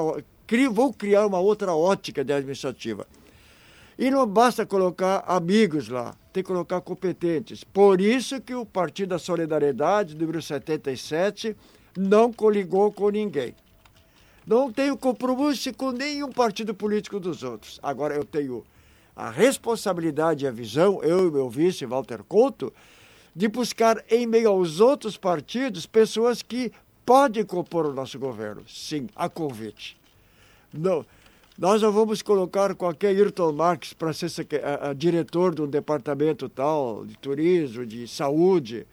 vou 0.71 0.93
criar 0.93 1.27
uma 1.27 1.41
outra 1.41 1.75
ótica 1.75 2.25
de 2.25 2.33
administrativa. 2.33 3.05
E 3.99 4.13
não 4.13 4.29
basta 4.29 4.65
colocar 4.65 5.25
amigos 5.27 5.89
lá, 5.89 6.15
tem 6.33 6.45
que 6.45 6.47
colocar 6.47 6.81
competentes. 6.83 7.65
Por 7.65 8.01
isso 8.01 8.41
que 8.41 8.55
o 8.55 8.65
Partido 8.65 9.09
da 9.09 9.19
Solidariedade, 9.19 10.15
número 10.15 10.41
77, 10.41 11.57
não 11.97 12.33
coligou 12.33 12.93
com 12.93 13.11
ninguém. 13.11 13.55
Não 14.47 14.73
tenho 14.73 14.97
compromisso 14.97 15.73
com 15.75 15.93
nenhum 15.93 16.31
partido 16.31 16.75
político 16.75 17.21
dos 17.21 17.43
outros. 17.43 17.79
Agora 17.83 18.15
eu 18.15 18.25
tenho 18.25 18.65
a 19.15 19.31
responsabilidade 19.31 20.45
e 20.45 20.49
a 20.49 20.51
visão, 20.51 21.03
eu 21.03 21.29
e 21.29 21.31
meu 21.31 21.49
vice, 21.49 21.87
Walter 21.87 22.23
Couto, 22.25 22.73
de 23.35 23.49
buscar 23.49 24.03
em 24.11 24.27
meio 24.27 24.49
aos 24.49 24.81
outros 24.81 25.17
partidos 25.17 25.87
pessoas 25.87 26.43
que 26.43 26.73
podem 27.05 27.45
compor 27.45 27.87
o 27.87 27.93
nosso 27.93 28.19
governo. 28.19 28.63
Sim, 28.69 29.07
a 29.15 29.29
convite. 29.29 29.97
Não, 30.73 31.05
nós 31.59 31.83
não 31.83 31.93
vamos 31.93 32.23
colocar 32.23 32.75
qualquer 32.75 33.09
Ayrton 33.09 33.53
Marx 33.53 33.93
para 33.93 34.13
ser 34.13 34.31
a, 34.65 34.91
a, 34.91 34.93
diretor 34.93 35.55
de 35.55 35.63
um 35.63 35.67
departamento 35.67 36.49
tal, 36.49 37.05
de 37.05 37.17
turismo, 37.19 37.85
de 37.85 38.09
saúde. 38.09 38.87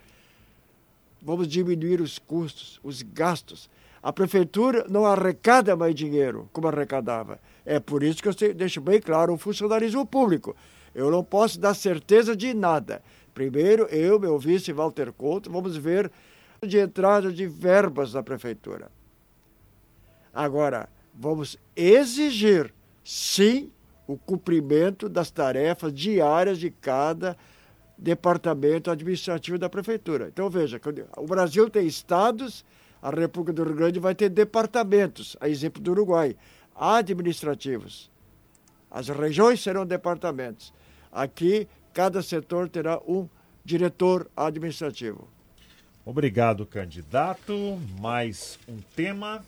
Vamos 1.21 1.47
diminuir 1.47 2.01
os 2.01 2.17
custos, 2.17 2.79
os 2.83 3.01
gastos. 3.01 3.69
A 4.01 4.13
prefeitura 4.13 4.85
não 4.89 5.05
arrecada 5.05 5.75
mais 5.75 5.93
dinheiro 5.93 6.49
como 6.53 6.67
arrecadava. 6.67 7.39
É 7.65 7.79
por 7.79 8.01
isso 8.03 8.23
que 8.23 8.29
eu 8.29 8.53
deixo 8.53 8.79
bem 8.79 9.01
claro 9.01 9.33
o 9.33 9.37
funcionalismo 9.37 10.05
público. 10.05 10.55
Eu 10.95 11.11
não 11.11 11.23
posso 11.23 11.59
dar 11.59 11.73
certeza 11.73 12.35
de 12.35 12.53
nada. 12.53 13.01
Primeiro, 13.33 13.83
eu, 13.87 14.19
meu 14.19 14.39
vice 14.39 14.71
Walter 14.71 15.11
Couto, 15.11 15.51
vamos 15.51 15.75
ver 15.75 16.11
de 16.65 16.77
entrada 16.77 17.31
de 17.31 17.45
verbas 17.45 18.11
da 18.11 18.23
prefeitura. 18.23 18.91
Agora, 20.33 20.89
vamos 21.13 21.57
exigir, 21.75 22.73
sim, 23.03 23.71
o 24.07 24.17
cumprimento 24.17 25.07
das 25.07 25.29
tarefas 25.29 25.93
diárias 25.93 26.57
de 26.57 26.71
cada 26.71 27.37
departamento 27.99 28.89
administrativo 28.89 29.57
da 29.57 29.69
prefeitura. 29.69 30.29
Então 30.29 30.49
veja, 30.49 30.79
o 31.17 31.27
Brasil 31.27 31.69
tem 31.69 31.85
estados, 31.85 32.63
a 33.01 33.09
República 33.09 33.53
do 33.53 33.63
Rio 33.63 33.75
Grande 33.75 33.99
vai 33.99 34.15
ter 34.15 34.29
departamentos, 34.29 35.35
a 35.39 35.49
exemplo 35.49 35.81
do 35.81 35.91
Uruguai, 35.91 36.35
administrativos. 36.75 38.09
As 38.89 39.09
regiões 39.09 39.61
serão 39.61 39.85
departamentos. 39.85 40.73
Aqui, 41.11 41.67
cada 41.93 42.23
setor 42.23 42.69
terá 42.69 42.99
um 43.05 43.27
diretor 43.63 44.29
administrativo. 44.35 45.27
Obrigado, 46.05 46.65
candidato. 46.65 47.79
Mais 47.99 48.57
um 48.67 48.79
tema. 48.95 49.43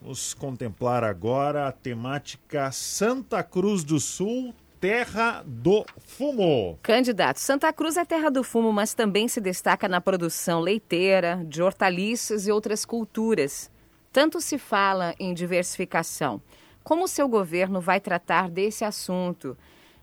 Vamos 0.00 0.32
contemplar 0.32 1.04
agora 1.04 1.68
a 1.68 1.72
temática 1.72 2.72
Santa 2.72 3.42
Cruz 3.42 3.84
do 3.84 4.00
Sul 4.00 4.54
Terra 4.80 5.44
do 5.46 5.84
Fumo. 5.98 6.78
Candidato, 6.82 7.38
Santa 7.38 7.70
Cruz 7.70 7.98
é 7.98 8.04
terra 8.06 8.30
do 8.30 8.42
fumo, 8.42 8.72
mas 8.72 8.94
também 8.94 9.28
se 9.28 9.38
destaca 9.38 9.86
na 9.86 10.00
produção 10.00 10.58
leiteira, 10.58 11.44
de 11.46 11.62
hortaliças 11.62 12.46
e 12.46 12.50
outras 12.50 12.86
culturas. 12.86 13.70
Tanto 14.10 14.40
se 14.40 14.56
fala 14.56 15.14
em 15.20 15.34
diversificação. 15.34 16.40
Como 16.82 17.04
o 17.04 17.08
seu 17.08 17.28
governo 17.28 17.78
vai 17.78 18.00
tratar 18.00 18.48
desse 18.48 18.82
assunto? 18.82 19.54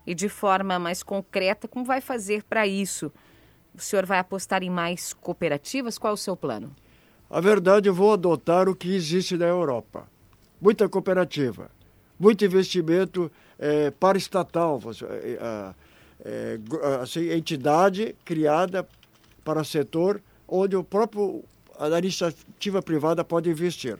E 0.06 0.14
de 0.14 0.28
forma 0.28 0.78
mais 0.78 1.02
concreta, 1.02 1.66
como 1.66 1.84
vai 1.84 2.00
fazer 2.00 2.44
para 2.44 2.64
isso? 2.64 3.12
O 3.74 3.80
senhor 3.80 4.06
vai 4.06 4.20
apostar 4.20 4.62
em 4.62 4.70
mais 4.70 5.12
cooperativas? 5.12 5.98
Qual 5.98 6.12
é 6.12 6.14
o 6.14 6.16
seu 6.16 6.36
plano? 6.36 6.72
A 7.28 7.40
verdade, 7.40 7.88
eu 7.88 7.94
vou 7.94 8.12
adotar 8.12 8.68
o 8.68 8.76
que 8.76 8.94
existe 8.94 9.36
na 9.36 9.46
Europa. 9.46 10.08
Muita 10.60 10.88
cooperativa, 10.88 11.68
muito 12.16 12.44
investimento 12.44 13.28
é, 13.58 13.90
paraestatal, 13.90 14.80
é, 15.02 15.72
é, 16.24 16.58
assim, 17.02 17.30
entidade 17.30 18.14
criada 18.24 18.86
para 19.44 19.64
setor 19.64 20.22
onde 20.46 20.76
o 20.76 20.84
próprio 20.84 21.44
a 21.78 21.98
iniciativa 21.98 22.82
privada 22.82 23.22
pode 23.22 23.48
investir. 23.48 23.98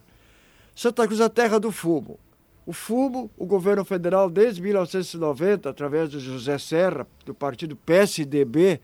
Santa 0.75 1.07
Cruz 1.07 1.21
é 1.21 1.25
a 1.25 1.29
terra 1.29 1.61
do 1.61 1.71
fumo. 1.71 2.19
O 2.67 2.73
fumo, 2.73 3.31
o 3.39 3.47
governo 3.47 3.85
federal, 3.85 4.29
desde 4.29 4.61
1990, 4.61 5.71
através 5.71 6.11
de 6.11 6.19
José 6.19 6.59
Serra, 6.59 7.07
do 7.25 7.33
partido 7.33 7.75
PSDB, 7.77 8.81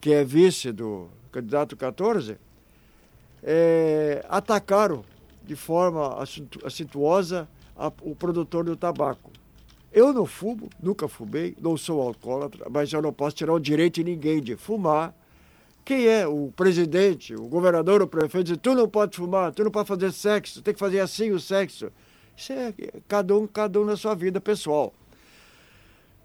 que 0.00 0.12
é 0.12 0.24
vice 0.24 0.72
do 0.72 1.08
candidato 1.30 1.76
14, 1.76 2.36
é, 3.42 4.24
atacaram 4.28 5.04
de 5.44 5.54
forma 5.54 6.18
acentuosa 6.64 7.48
o 8.02 8.14
produtor 8.14 8.64
do 8.64 8.76
tabaco. 8.76 9.30
Eu 9.92 10.12
não 10.12 10.24
fumo, 10.24 10.68
nunca 10.80 11.08
fumei, 11.08 11.56
não 11.60 11.76
sou 11.76 12.00
alcoólatra, 12.00 12.66
mas 12.70 12.92
eu 12.92 13.02
não 13.02 13.12
posso 13.12 13.36
tirar 13.36 13.52
o 13.52 13.58
direito 13.58 13.96
de 13.96 14.04
ninguém 14.04 14.40
de 14.40 14.56
fumar. 14.56 15.14
Quem 15.84 16.06
é 16.06 16.26
o 16.26 16.52
presidente, 16.54 17.34
o 17.34 17.48
governador, 17.48 18.00
o 18.00 18.06
prefeito, 18.06 18.44
diz, 18.44 18.58
tu 18.62 18.74
não 18.74 18.88
pode 18.88 19.16
fumar, 19.16 19.52
tu 19.52 19.64
não 19.64 19.70
pode 19.70 19.88
fazer 19.88 20.12
sexo, 20.12 20.62
tem 20.62 20.72
que 20.72 20.78
fazer 20.78 21.00
assim 21.00 21.32
o 21.32 21.40
sexo. 21.40 21.90
Isso 22.36 22.52
é 22.52 22.72
cada 23.08 23.36
um, 23.36 23.46
cada 23.46 23.80
um 23.80 23.84
na 23.84 23.96
sua 23.96 24.14
vida 24.14 24.40
pessoal. 24.40 24.94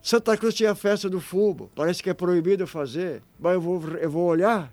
Santa 0.01 0.37
Cruz 0.37 0.53
tinha 0.53 0.71
a 0.71 0.75
festa 0.75 1.09
do 1.09 1.19
fumo, 1.19 1.71
parece 1.75 2.03
que 2.03 2.11
é 2.11 2.13
proibido 2.13 2.67
fazer, 2.67 3.23
mas 3.39 3.55
eu 3.55 3.61
vou, 3.61 3.81
eu 3.97 4.09
vou 4.11 4.25
olhar 4.25 4.71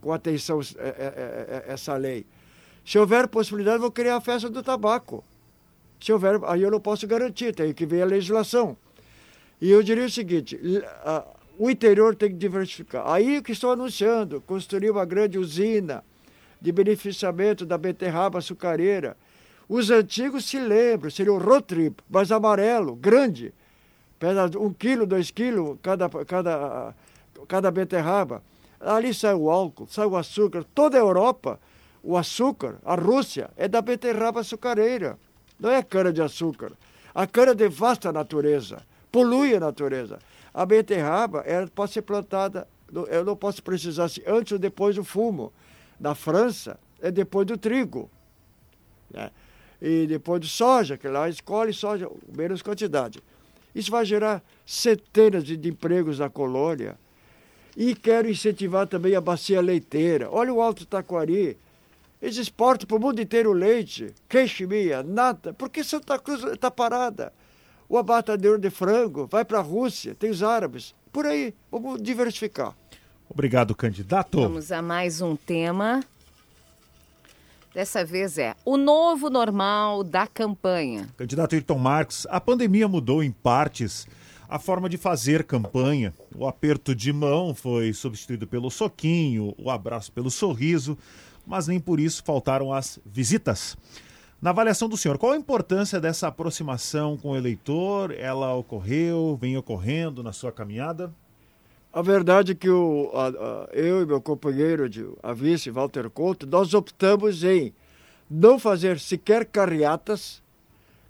com 0.00 0.12
atenção 0.12 0.60
é, 0.76 0.88
é, 0.88 1.64
é, 1.68 1.72
essa 1.72 1.96
lei. 1.96 2.26
Se 2.84 2.98
houver 2.98 3.28
possibilidade, 3.28 3.76
eu 3.76 3.82
vou 3.82 3.92
criar 3.92 4.16
a 4.16 4.20
festa 4.20 4.50
do 4.50 4.60
tabaco. 4.60 5.22
Se 6.02 6.12
houver, 6.12 6.40
aí 6.46 6.62
eu 6.62 6.70
não 6.70 6.80
posso 6.80 7.06
garantir, 7.06 7.54
tem 7.54 7.72
que 7.72 7.86
ver 7.86 8.02
a 8.02 8.06
legislação. 8.06 8.76
E 9.60 9.70
eu 9.70 9.82
diria 9.84 10.04
o 10.04 10.10
seguinte: 10.10 10.58
o 11.56 11.70
interior 11.70 12.16
tem 12.16 12.30
que 12.30 12.36
diversificar. 12.36 13.08
Aí 13.08 13.40
que 13.40 13.52
estou 13.52 13.70
anunciando, 13.70 14.40
construir 14.40 14.90
uma 14.90 15.04
grande 15.04 15.38
usina 15.38 16.02
de 16.60 16.72
beneficiamento 16.72 17.64
da 17.64 17.78
beterraba 17.78 18.38
açucareira. 18.38 19.16
Os 19.68 19.90
antigos 19.90 20.44
se 20.44 20.58
lembram, 20.58 21.08
seria 21.08 21.32
o 21.32 21.38
rotrip, 21.38 22.02
mas 22.10 22.32
amarelo, 22.32 22.96
grande. 22.96 23.54
Um 24.60 24.72
quilo, 24.72 25.06
dois 25.06 25.30
quilos 25.30 25.78
cada, 25.80 26.08
cada, 26.08 26.94
cada 27.46 27.70
beterraba. 27.70 28.42
Ali 28.80 29.14
sai 29.14 29.34
o 29.34 29.48
álcool, 29.48 29.86
sai 29.88 30.06
o 30.06 30.16
açúcar. 30.16 30.64
Toda 30.74 30.96
a 30.96 31.00
Europa, 31.00 31.60
o 32.02 32.16
açúcar, 32.16 32.78
a 32.84 32.96
Rússia, 32.96 33.50
é 33.56 33.68
da 33.68 33.80
beterraba 33.80 34.40
açucareira. 34.40 35.16
Não 35.62 35.70
é 35.70 35.80
cana 35.80 36.12
de 36.12 36.20
açúcar. 36.20 36.72
A 37.14 37.24
cana 37.24 37.54
devasta 37.54 38.08
a 38.08 38.12
natureza, 38.12 38.82
polui 39.12 39.54
a 39.54 39.60
natureza. 39.60 40.18
A 40.52 40.66
beterraba 40.66 41.42
ela 41.46 41.68
pode 41.68 41.92
ser 41.92 42.02
plantada, 42.02 42.66
eu 43.08 43.24
não 43.24 43.36
posso 43.36 43.62
precisar 43.62 44.08
se 44.08 44.24
antes 44.26 44.50
ou 44.52 44.58
depois 44.58 44.96
do 44.96 45.04
fumo. 45.04 45.52
Na 46.00 46.16
França, 46.16 46.80
é 47.00 47.12
depois 47.12 47.46
do 47.46 47.56
trigo. 47.56 48.10
Né? 49.08 49.30
E 49.80 50.04
depois 50.08 50.40
do 50.40 50.48
soja, 50.48 50.98
que 50.98 51.06
lá 51.06 51.28
escolhe 51.28 51.72
soja, 51.72 52.10
menos 52.36 52.60
quantidade. 52.60 53.22
Isso 53.72 53.90
vai 53.90 54.04
gerar 54.04 54.42
centenas 54.66 55.44
de 55.44 55.68
empregos 55.68 56.18
na 56.18 56.28
colônia. 56.28 56.98
E 57.76 57.94
quero 57.94 58.28
incentivar 58.28 58.88
também 58.88 59.14
a 59.14 59.20
bacia 59.20 59.60
leiteira. 59.60 60.28
Olha 60.28 60.52
o 60.52 60.60
Alto 60.60 60.84
Taquari. 60.84 61.56
Eles 62.22 62.36
exportam 62.36 62.86
para 62.86 62.96
o 62.96 63.00
mundo 63.00 63.20
inteiro 63.20 63.52
leite, 63.52 64.14
queiximia, 64.28 65.02
nata. 65.02 65.52
Por 65.52 65.68
que 65.68 65.82
Santa 65.82 66.16
Cruz 66.20 66.44
está 66.44 66.70
parada? 66.70 67.32
O 67.88 67.98
abatador 67.98 68.60
de 68.60 68.70
frango 68.70 69.26
vai 69.26 69.44
para 69.44 69.58
a 69.58 69.62
Rússia, 69.62 70.14
tem 70.14 70.30
os 70.30 70.40
árabes. 70.40 70.94
Por 71.12 71.26
aí, 71.26 71.52
vamos 71.68 72.00
diversificar. 72.00 72.76
Obrigado, 73.28 73.74
candidato. 73.74 74.40
Vamos 74.40 74.70
a 74.70 74.80
mais 74.80 75.20
um 75.20 75.34
tema. 75.34 76.00
Dessa 77.74 78.04
vez 78.04 78.38
é 78.38 78.54
o 78.64 78.76
novo 78.76 79.28
normal 79.28 80.04
da 80.04 80.24
campanha. 80.24 81.08
Candidato 81.16 81.56
Ayrton 81.56 81.78
Marques, 81.78 82.24
a 82.30 82.40
pandemia 82.40 82.86
mudou 82.86 83.20
em 83.24 83.32
partes 83.32 84.06
a 84.48 84.60
forma 84.60 84.88
de 84.88 84.96
fazer 84.96 85.42
campanha. 85.42 86.14
O 86.36 86.46
aperto 86.46 86.94
de 86.94 87.12
mão 87.12 87.52
foi 87.52 87.92
substituído 87.92 88.46
pelo 88.46 88.70
soquinho, 88.70 89.54
o 89.58 89.70
abraço 89.70 90.12
pelo 90.12 90.30
sorriso, 90.30 90.96
mas 91.46 91.66
nem 91.66 91.80
por 91.80 92.00
isso 92.00 92.22
faltaram 92.24 92.72
as 92.72 92.98
visitas. 93.04 93.76
Na 94.40 94.50
avaliação 94.50 94.88
do 94.88 94.96
senhor, 94.96 95.18
qual 95.18 95.32
a 95.32 95.36
importância 95.36 96.00
dessa 96.00 96.26
aproximação 96.26 97.16
com 97.16 97.30
o 97.30 97.36
eleitor? 97.36 98.12
Ela 98.12 98.54
ocorreu, 98.54 99.38
vem 99.40 99.56
ocorrendo 99.56 100.22
na 100.22 100.32
sua 100.32 100.50
caminhada? 100.50 101.14
A 101.92 102.02
verdade 102.02 102.52
é 102.52 102.54
que 102.54 102.68
o, 102.68 103.10
a, 103.14 103.28
a, 103.28 103.68
eu 103.72 104.02
e 104.02 104.06
meu 104.06 104.20
companheiro, 104.20 104.88
de, 104.88 105.06
a 105.22 105.32
vice, 105.32 105.70
Walter 105.70 106.08
Couto, 106.10 106.46
nós 106.46 106.74
optamos 106.74 107.44
em 107.44 107.72
não 108.28 108.58
fazer 108.58 108.98
sequer 108.98 109.44
carreatas 109.44 110.42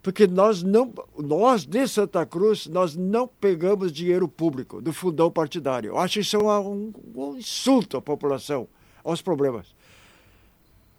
porque 0.03 0.27
nós 0.27 0.63
não, 0.63 0.93
nós 1.17 1.65
de 1.65 1.87
Santa 1.87 2.27
Cruz, 2.27 2.67
nós 2.67 2.97
não 2.97 3.29
pegamos 3.29 3.93
dinheiro 3.93 4.27
público 4.27 4.83
do 4.83 4.93
fundão 4.93 5.31
partidário. 5.31 5.91
Eu 5.91 5.99
acho 5.99 6.19
isso 6.19 6.39
um, 6.39 6.93
um 7.15 7.37
insulto 7.37 7.97
à 7.97 8.03
população, 8.03 8.67
aos 9.05 9.23
problemas. 9.23 9.69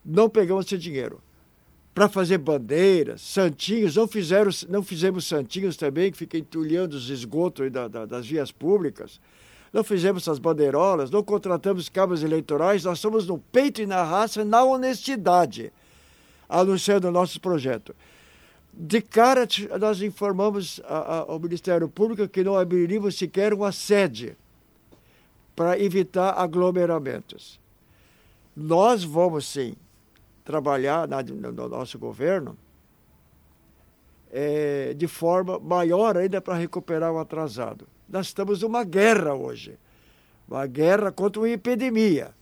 Não 0.05 0.29
pegamos 0.29 0.65
esse 0.65 0.77
dinheiro 0.77 1.21
para 1.93 2.09
fazer 2.09 2.39
bandeiras, 2.39 3.21
santinhos, 3.21 3.95
não, 3.95 4.07
fizeram, 4.07 4.49
não 4.67 4.81
fizemos 4.81 5.25
santinhos 5.25 5.77
também, 5.77 6.11
que 6.11 6.17
fiquem 6.17 6.41
entulhando 6.41 6.95
os 6.95 7.09
esgotos 7.09 7.71
da, 7.71 7.87
da, 7.87 8.05
das 8.05 8.25
vias 8.25 8.51
públicas, 8.51 9.19
não 9.71 9.83
fizemos 9.83 10.23
essas 10.23 10.39
bandeirolas, 10.39 11.11
não 11.11 11.23
contratamos 11.23 11.89
cabos 11.89 12.23
eleitorais, 12.23 12.83
nós 12.83 12.99
somos 12.99 13.27
no 13.27 13.37
peito 13.37 13.81
e 13.81 13.85
na 13.85 14.03
raça, 14.03 14.43
na 14.43 14.63
honestidade, 14.63 15.71
anunciando 16.49 17.11
nosso 17.11 17.39
projeto. 17.39 17.95
De 18.71 19.01
cara, 19.01 19.47
nós 19.79 20.01
informamos 20.01 20.81
ao 21.27 21.39
Ministério 21.39 21.87
Público 21.87 22.27
que 22.27 22.43
não 22.43 22.57
abriríamos 22.57 23.15
sequer 23.15 23.53
uma 23.53 23.71
sede 23.71 24.35
para 25.55 25.79
evitar 25.79 26.31
aglomeramentos. 26.31 27.59
Nós 28.55 29.03
vamos, 29.03 29.45
sim, 29.45 29.75
trabalhar 30.43 31.07
na, 31.07 31.21
no 31.21 31.69
nosso 31.69 31.97
governo 31.97 32.57
é, 34.31 34.93
de 34.93 35.07
forma 35.07 35.59
maior 35.59 36.17
ainda 36.17 36.41
para 36.41 36.55
recuperar 36.55 37.11
o 37.11 37.19
atrasado. 37.19 37.87
Nós 38.09 38.27
estamos 38.27 38.61
numa 38.61 38.83
guerra 38.83 39.33
hoje 39.33 39.77
uma 40.47 40.65
guerra 40.67 41.11
contra 41.11 41.41
uma 41.41 41.49
epidemia. 41.49 42.33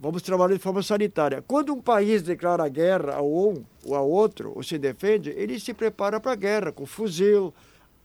Vamos 0.00 0.22
trabalhar 0.22 0.54
de 0.54 0.62
forma 0.62 0.82
sanitária. 0.82 1.44
Quando 1.46 1.72
um 1.72 1.82
país 1.82 2.22
declara 2.22 2.66
guerra 2.68 3.16
a 3.16 3.22
um 3.22 3.62
ou 3.84 3.94
a 3.94 4.00
outro, 4.00 4.52
ou 4.54 4.62
se 4.62 4.78
defende, 4.78 5.30
ele 5.30 5.60
se 5.60 5.74
prepara 5.74 6.18
para 6.18 6.32
a 6.32 6.36
guerra, 6.36 6.72
com 6.72 6.86
fuzil, 6.86 7.52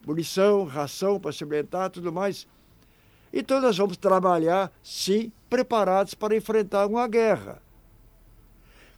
munição, 0.06 0.66
ração 0.66 1.20
para 1.20 1.32
se 1.32 1.44
alimentar, 1.44 1.90
tudo 1.90 2.12
mais. 2.12 2.46
Então 3.32 3.62
nós 3.62 3.78
vamos 3.78 3.96
trabalhar, 3.96 4.72
sim, 4.84 5.32
preparados 5.50 6.14
para 6.14 6.36
enfrentar 6.36 6.88
uma 6.88 7.08
guerra. 7.08 7.62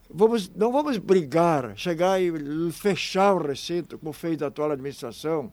Vamos, 0.09 0.49
não 0.55 0.71
vamos 0.71 0.97
brigar, 0.97 1.75
chegar 1.75 2.21
e 2.21 2.31
fechar 2.71 3.33
o 3.33 3.45
recinto, 3.45 3.97
como 3.97 4.13
fez 4.13 4.41
a 4.41 4.47
atual 4.47 4.71
administração. 4.71 5.51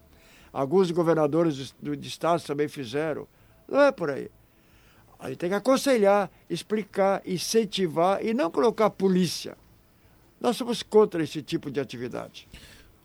Alguns 0.52 0.90
governadores 0.90 1.74
de, 1.80 1.96
de 1.96 2.08
estados 2.08 2.44
também 2.44 2.68
fizeram. 2.68 3.26
Não 3.68 3.80
é 3.80 3.90
por 3.90 4.10
aí. 4.10 4.30
A 5.18 5.28
gente 5.28 5.38
tem 5.38 5.48
que 5.48 5.56
aconselhar, 5.56 6.30
explicar, 6.48 7.22
incentivar 7.26 8.24
e 8.24 8.32
não 8.32 8.50
colocar 8.50 8.90
polícia. 8.90 9.56
Nós 10.40 10.56
somos 10.56 10.82
contra 10.82 11.22
esse 11.22 11.42
tipo 11.42 11.70
de 11.70 11.80
atividade. 11.80 12.46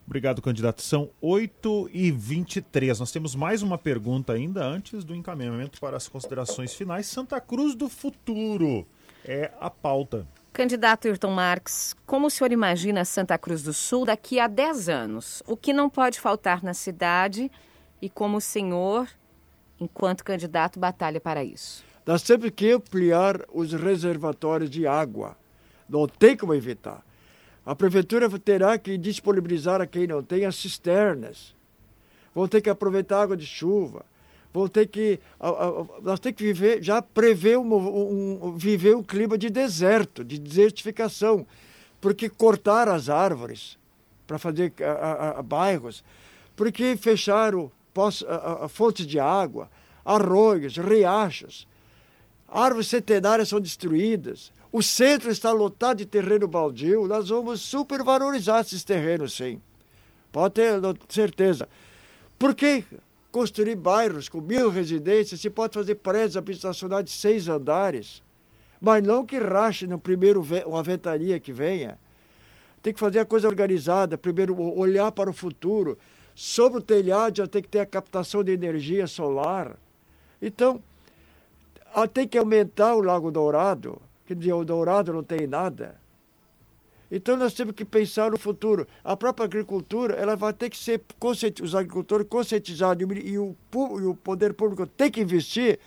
Obrigado, 0.06 0.42
candidato. 0.42 0.82
São 0.82 1.12
8 1.22 1.90
e 1.94 2.12
23 2.12 3.00
Nós 3.00 3.12
temos 3.12 3.36
mais 3.36 3.62
uma 3.62 3.78
pergunta 3.78 4.34
ainda 4.34 4.66
antes 4.66 5.04
do 5.04 5.16
encaminhamento 5.16 5.80
para 5.80 5.96
as 5.98 6.08
considerações 6.08 6.74
finais. 6.74 7.06
Santa 7.06 7.40
Cruz 7.40 7.76
do 7.76 7.88
Futuro 7.88 8.88
é 9.24 9.52
a 9.60 9.70
pauta. 9.70 10.28
Candidato 10.60 11.08
Ayrton 11.08 11.32
Marques, 11.32 11.96
como 12.06 12.28
o 12.28 12.30
senhor 12.30 12.52
imagina 12.52 13.06
Santa 13.06 13.38
Cruz 13.38 13.64
do 13.64 13.72
Sul 13.72 14.04
daqui 14.04 14.42
a 14.42 14.46
10 14.46 14.90
anos? 14.90 15.42
O 15.48 15.56
que 15.56 15.72
não 15.72 15.90
pode 15.90 16.20
faltar 16.20 16.62
na 16.62 16.74
cidade 16.74 17.50
e 18.02 18.10
como 18.10 18.36
o 18.36 18.42
senhor, 18.42 19.08
enquanto 19.80 20.22
candidato, 20.22 20.78
batalha 20.78 21.22
para 21.22 21.46
isso? 21.46 21.82
Nós 22.06 22.24
temos 22.24 22.50
que 22.50 22.74
ampliar 22.74 23.40
os 23.54 23.72
reservatórios 23.72 24.70
de 24.70 24.86
água. 24.86 25.38
Não 25.88 26.10
tem 26.10 26.36
como 26.36 26.54
evitar. 26.54 27.06
A 27.66 27.74
prefeitura 27.74 28.30
terá 28.38 28.78
que 28.78 28.98
disponibilizar 28.98 29.80
a 29.80 29.88
quem 29.88 30.08
não 30.08 30.22
tem 30.22 30.44
as 30.44 30.58
cisternas. 30.58 31.56
Vão 32.36 32.50
ter 32.50 32.60
que 32.60 32.70
aproveitar 32.70 33.20
a 33.20 33.24
água 33.24 33.38
de 33.38 33.46
chuva. 33.46 34.06
Vão 34.54 34.68
ter 34.68 34.88
que. 34.88 35.20
Nós 36.02 36.20
temos 36.20 36.38
que 36.38 36.44
viver, 36.44 36.82
já 36.82 37.02
prever 37.02 37.58
um, 37.58 37.74
um, 37.74 38.58
viver 38.58 38.96
um 38.96 39.04
clima 39.04 39.38
de 39.38 39.50
deserto, 39.50 40.24
de 40.24 40.40
desertificação. 40.40 41.46
Porque 42.02 42.30
cortar 42.30 42.88
as 42.88 43.10
árvores 43.10 43.78
para 44.26 44.38
fazer 44.38 44.72
a, 44.82 45.40
a, 45.40 45.42
bairros, 45.42 46.04
porque 46.56 46.96
fecharam 46.96 47.72
a, 48.28 48.68
fontes 48.68 49.06
de 49.06 49.20
água, 49.20 49.70
arroios, 50.06 50.78
riachos, 50.78 51.68
árvores 52.48 52.88
centenárias 52.88 53.50
são 53.50 53.60
destruídas, 53.60 54.52
o 54.72 54.84
centro 54.84 55.32
está 55.32 55.52
lotado 55.52 55.98
de 55.98 56.06
terreno 56.06 56.48
baldio, 56.48 57.08
nós 57.08 57.30
vamos 57.30 57.60
supervalorizar 57.62 58.62
esses 58.62 58.84
terrenos, 58.84 59.34
sim. 59.34 59.60
Pode 60.32 60.54
ter 60.54 60.80
certeza. 61.10 61.68
Por 62.38 62.54
que 62.54 62.86
construir 63.32 63.76
bairros 63.76 64.28
com 64.28 64.42
mil 64.42 64.70
residências 64.70 65.40
se 65.40 65.50
pode 65.50 65.74
fazer 65.74 65.96
prédios 65.96 66.38
habitacionais 66.38 67.06
de 67.06 67.12
seis 67.12 67.48
andares? 67.48 68.24
Mas 68.82 69.04
não 69.04 69.26
que 69.26 69.38
rache 69.38 69.86
no 69.86 70.00
primeiro 70.00 70.46
uma 70.66 70.82
ventania 70.82 71.40
que 71.40 71.52
venha. 71.52 71.98
Tem 72.82 72.94
que 72.94 73.00
fazer 73.00 73.20
a 73.20 73.26
coisa 73.26 73.48
organizada, 73.48 74.18
primeiro 74.18 74.58
olhar 74.60 75.12
para 75.12 75.30
o 75.30 75.34
futuro. 75.34 75.98
Sobre 76.34 76.80
o 76.80 76.82
telhado 76.82 77.38
já 77.38 77.48
tem 77.48 77.62
que 77.62 77.68
ter 77.68 77.80
a 77.80 77.86
captação 77.86 78.42
de 78.44 78.54
energia 78.54 79.06
solar. 79.06 79.76
Então, 80.42 80.82
tem 82.14 82.26
que 82.26 82.38
aumentar 82.38 82.96
o 82.96 83.02
Lago 83.02 83.30
Dourado, 83.30 84.02
que 84.26 84.34
o 84.34 84.64
Dourado 84.64 85.12
não 85.12 85.24
tem 85.24 85.46
nada. 85.46 85.96
Então 87.12 87.36
nós 87.36 87.54
temos 87.54 87.74
que 87.74 87.84
pensar 87.84 88.32
no 88.32 88.38
futuro. 88.38 88.88
A 89.04 89.18
própria 89.18 89.46
agricultura, 89.46 90.14
ela 90.16 90.36
vai 90.36 90.54
ter 90.54 90.70
que 90.70 90.78
ser 90.78 91.02
os 91.62 91.74
agricultores 91.74 92.28
conscientizados 92.28 93.08
e 93.24 93.38
o, 93.38 93.56
e 93.74 94.06
o 94.06 94.16
poder 94.16 94.54
público 94.54 94.86
tem 94.86 95.10
que 95.10 95.22
investir 95.22 95.80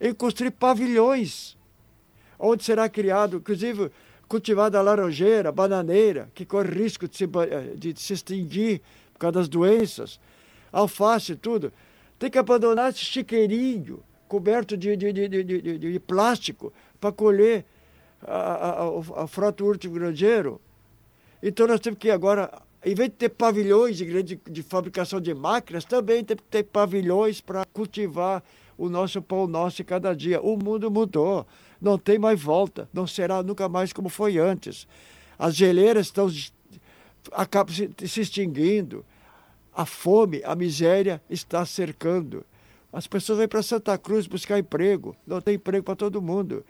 em 0.00 0.14
construir 0.14 0.52
pavilhões, 0.52 1.56
onde 2.38 2.64
será 2.64 2.88
criado, 2.88 3.38
inclusive 3.38 3.90
cultivada 4.28 4.78
a 4.78 4.82
laranjeira, 4.82 5.50
bananeira, 5.50 6.30
que 6.34 6.46
corre 6.46 6.70
risco 6.70 7.08
de 7.08 7.16
se, 7.16 7.24
eh, 7.24 7.74
de 7.76 8.00
se 8.00 8.12
extinguir 8.12 8.80
por 9.12 9.18
causa 9.18 9.40
das 9.40 9.48
doenças, 9.48 10.20
alface, 10.72 11.34
tudo. 11.34 11.72
Tem 12.16 12.30
que 12.30 12.38
abandonar 12.38 12.90
esse 12.90 13.00
chiqueirinho 13.00 14.00
coberto 14.28 14.76
de, 14.76 14.96
de, 14.96 15.12
de, 15.12 15.28
de, 15.28 15.78
de 15.78 16.00
plástico 16.00 16.72
para 17.00 17.10
colher 17.10 17.64
a, 18.22 18.82
a, 18.82 19.24
a 19.24 19.26
frota 19.26 19.64
último 19.64 19.94
granjeiro. 19.94 20.60
Então 21.42 21.66
nós 21.66 21.80
temos 21.80 21.98
que 21.98 22.10
agora, 22.10 22.50
em 22.84 22.94
vez 22.94 23.10
de 23.10 23.16
ter 23.16 23.30
pavilhões 23.30 23.96
de, 23.96 24.22
de, 24.22 24.36
de 24.36 24.62
fabricação 24.62 25.20
de 25.20 25.32
máquinas, 25.34 25.84
também 25.84 26.24
tem 26.24 26.36
que 26.36 26.42
ter 26.44 26.64
pavilhões 26.64 27.40
para 27.40 27.64
cultivar 27.66 28.42
o 28.76 28.88
nosso 28.88 29.20
pão 29.20 29.46
nosso 29.46 29.84
cada 29.84 30.14
dia. 30.14 30.40
O 30.40 30.56
mundo 30.56 30.90
mudou, 30.90 31.46
não 31.80 31.98
tem 31.98 32.18
mais 32.18 32.40
volta, 32.40 32.88
não 32.92 33.06
será 33.06 33.42
nunca 33.42 33.68
mais 33.68 33.92
como 33.92 34.08
foi 34.08 34.38
antes. 34.38 34.86
As 35.38 35.54
geleiras 35.54 36.06
estão 36.06 36.28
acabam 37.32 37.74
se, 37.74 37.90
se 38.06 38.20
extinguindo, 38.20 39.04
a 39.74 39.86
fome, 39.86 40.42
a 40.44 40.54
miséria 40.54 41.22
está 41.28 41.64
cercando. 41.64 42.44
As 42.92 43.06
pessoas 43.06 43.38
vêm 43.38 43.48
para 43.48 43.62
Santa 43.62 43.96
Cruz 43.96 44.26
buscar 44.26 44.58
emprego, 44.58 45.16
não 45.26 45.40
tem 45.40 45.54
emprego 45.54 45.84
para 45.84 45.94
todo 45.96 46.20
mundo. 46.20 46.64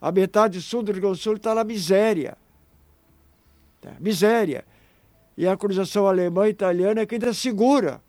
A 0.00 0.12
metade 0.12 0.60
sul 0.60 0.82
do 0.82 0.92
Rio 0.92 1.00
Grande 1.00 1.18
do 1.18 1.22
Sul 1.22 1.36
está 1.36 1.54
na 1.54 1.64
miséria. 1.64 2.36
Tá? 3.80 3.92
Miséria. 4.00 4.64
E 5.36 5.46
a 5.46 5.56
colonização 5.56 6.06
alemã 6.06 6.46
e 6.46 6.50
italiana 6.50 7.00
é 7.02 7.06
que 7.06 7.14
ainda 7.14 7.32
segura. 7.32 8.00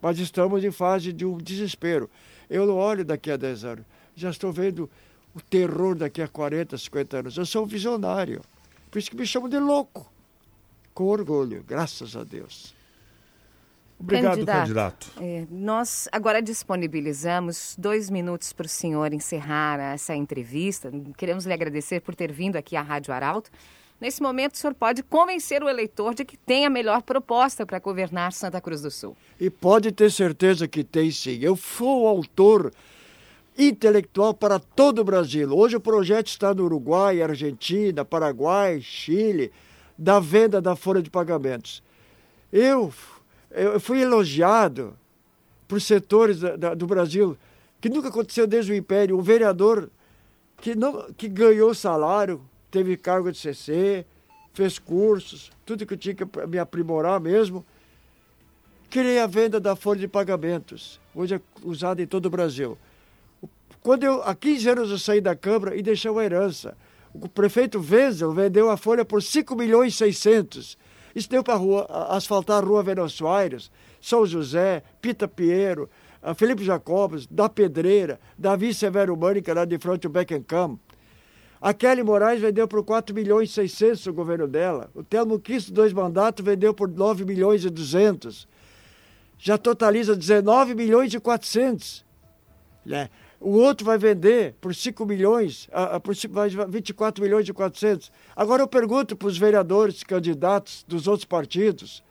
Mas 0.00 0.18
estamos 0.18 0.62
em 0.64 0.70
fase 0.70 1.12
de 1.12 1.24
um 1.24 1.38
desespero. 1.38 2.10
Eu 2.50 2.66
não 2.66 2.76
olho 2.76 3.04
daqui 3.04 3.30
a 3.30 3.36
10 3.36 3.64
anos. 3.64 3.84
Já 4.14 4.30
estou 4.30 4.52
vendo 4.52 4.90
o 5.34 5.40
terror 5.40 5.94
daqui 5.94 6.20
a 6.20 6.28
40, 6.28 6.76
50 6.76 7.18
anos. 7.18 7.36
Eu 7.36 7.46
sou 7.46 7.64
um 7.64 7.66
visionário. 7.66 8.42
Por 8.90 8.98
isso 8.98 9.10
que 9.10 9.16
me 9.16 9.26
chamam 9.26 9.48
de 9.48 9.58
louco. 9.58 10.10
Com 10.92 11.04
orgulho, 11.04 11.64
graças 11.66 12.16
a 12.16 12.22
Deus. 12.22 12.74
Obrigado, 13.98 14.32
candidato. 14.34 14.58
candidato. 14.58 15.12
É, 15.20 15.46
nós 15.50 16.08
agora 16.12 16.42
disponibilizamos 16.42 17.74
dois 17.78 18.10
minutos 18.10 18.52
para 18.52 18.66
o 18.66 18.68
senhor 18.68 19.12
encerrar 19.12 19.78
essa 19.80 20.14
entrevista. 20.14 20.92
Queremos 21.16 21.46
lhe 21.46 21.52
agradecer 21.52 22.00
por 22.00 22.14
ter 22.14 22.32
vindo 22.32 22.56
aqui 22.56 22.76
à 22.76 22.82
Rádio 22.82 23.14
Arauto. 23.14 23.50
Nesse 24.00 24.20
momento, 24.20 24.54
o 24.54 24.58
senhor 24.58 24.74
pode 24.74 25.02
convencer 25.02 25.62
o 25.62 25.68
eleitor 25.68 26.14
de 26.14 26.24
que 26.24 26.36
tem 26.36 26.66
a 26.66 26.70
melhor 26.70 27.02
proposta 27.02 27.64
para 27.64 27.78
governar 27.78 28.32
Santa 28.32 28.60
Cruz 28.60 28.82
do 28.82 28.90
Sul. 28.90 29.16
E 29.40 29.48
pode 29.48 29.92
ter 29.92 30.10
certeza 30.10 30.66
que 30.66 30.82
tem 30.82 31.10
sim. 31.10 31.38
Eu 31.40 31.56
sou 31.56 32.02
o 32.02 32.08
autor 32.08 32.72
intelectual 33.56 34.34
para 34.34 34.58
todo 34.58 34.98
o 34.98 35.04
Brasil. 35.04 35.48
Hoje 35.56 35.76
o 35.76 35.80
projeto 35.80 36.26
está 36.26 36.52
no 36.52 36.64
Uruguai, 36.64 37.22
Argentina, 37.22 38.04
Paraguai, 38.04 38.80
Chile, 38.80 39.52
da 39.96 40.18
venda 40.18 40.60
da 40.60 40.74
folha 40.74 41.00
de 41.00 41.08
pagamentos. 41.08 41.82
Eu 42.52 42.92
eu 43.54 43.80
fui 43.80 44.02
elogiado 44.02 44.96
por 45.66 45.80
setores 45.80 46.40
da, 46.40 46.56
da, 46.56 46.74
do 46.74 46.86
Brasil 46.86 47.36
que 47.80 47.88
nunca 47.88 48.08
aconteceu 48.08 48.46
desde 48.46 48.72
o 48.72 48.74
Império. 48.74 49.18
Um 49.18 49.22
vereador 49.22 49.90
que, 50.58 50.74
não, 50.74 51.12
que 51.12 51.28
ganhou 51.28 51.74
salário, 51.74 52.40
teve 52.70 52.96
cargo 52.96 53.30
de 53.30 53.38
CC, 53.38 54.06
fez 54.52 54.78
cursos, 54.78 55.50
tudo 55.66 55.84
que 55.84 55.94
eu 55.94 55.98
tinha 55.98 56.14
que 56.14 56.24
me 56.46 56.58
aprimorar 56.58 57.20
mesmo. 57.20 57.64
Criei 58.88 59.18
a 59.18 59.26
venda 59.26 59.60
da 59.60 59.76
folha 59.76 60.00
de 60.00 60.08
pagamentos, 60.08 61.00
hoje 61.14 61.34
é 61.34 61.40
usada 61.62 62.00
em 62.00 62.06
todo 62.06 62.26
o 62.26 62.30
Brasil. 62.30 62.78
Quando 63.82 64.04
eu, 64.04 64.22
há 64.22 64.34
15 64.34 64.68
anos 64.70 64.90
eu 64.90 64.98
saí 64.98 65.20
da 65.20 65.36
Câmara 65.36 65.76
e 65.76 65.82
deixei 65.82 66.10
uma 66.10 66.24
herança. 66.24 66.76
O 67.12 67.28
prefeito 67.28 67.78
Wenzel 67.78 68.32
vendeu 68.32 68.70
a 68.70 68.76
folha 68.76 69.04
por 69.04 69.22
5 69.22 69.54
milhões 69.54 69.94
e 69.94 69.96
600 69.98 70.78
isso 71.14 71.30
deu 71.30 71.44
para 71.44 71.60
asfaltar 72.08 72.62
a 72.62 72.66
rua 72.66 72.82
Venâncio 72.82 73.28
Aires, 73.28 73.70
São 74.00 74.26
José, 74.26 74.82
Pita 75.00 75.28
Pinheiro, 75.28 75.88
Felipe 76.36 76.64
Jacobs, 76.64 77.26
da 77.26 77.48
Pedreira, 77.48 78.18
Davi 78.36 78.72
Severo 78.72 79.16
Mânica, 79.16 79.52
lá 79.52 79.64
de 79.64 79.78
frente 79.78 80.06
ao 80.06 80.12
Beckenham. 80.12 80.78
A 81.60 81.72
Kelly 81.72 82.02
Moraes 82.02 82.40
vendeu 82.40 82.68
por 82.68 82.84
4 82.84 83.14
milhões 83.14 83.50
e 83.50 83.54
600 83.54 84.06
o 84.06 84.12
governo 84.12 84.46
dela. 84.46 84.90
O 84.94 85.02
Telmo 85.02 85.38
Cristo, 85.38 85.72
dois 85.72 85.92
mandatos, 85.92 86.44
vendeu 86.44 86.74
por 86.74 86.88
9 86.88 87.24
milhões 87.24 87.64
e 87.64 87.70
200. 87.70 88.46
Já 89.38 89.56
totaliza 89.56 90.14
19 90.14 90.74
milhões 90.74 91.14
e 91.14 91.20
400. 91.20 92.04
Né? 92.84 93.08
O 93.44 93.58
outro 93.58 93.84
vai 93.84 93.98
vender 93.98 94.54
por 94.58 94.74
5 94.74 95.04
milhões, 95.04 95.68
uh, 95.68 96.00
por 96.00 96.14
24 96.66 97.22
milhões 97.22 97.46
e 97.46 97.52
400. 97.52 98.10
Agora 98.34 98.62
eu 98.62 98.66
pergunto 98.66 99.14
para 99.14 99.28
os 99.28 99.36
vereadores, 99.36 100.02
candidatos 100.02 100.82
dos 100.88 101.06
outros 101.06 101.26
partidos, 101.26 102.02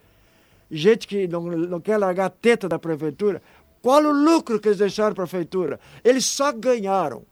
gente 0.69 1.07
que 1.07 1.27
não, 1.27 1.41
não 1.41 1.81
quer 1.81 1.97
largar 1.97 2.25
a 2.25 2.29
teta 2.29 2.69
da 2.69 2.77
prefeitura, 2.77 3.41
qual 3.81 4.03
o 4.03 4.11
lucro 4.11 4.59
que 4.59 4.67
eles 4.67 4.77
deixaram 4.77 5.15
para 5.15 5.23
a 5.23 5.27
prefeitura? 5.27 5.79
Eles 6.03 6.23
só 6.23 6.51
ganharam. 6.51 7.23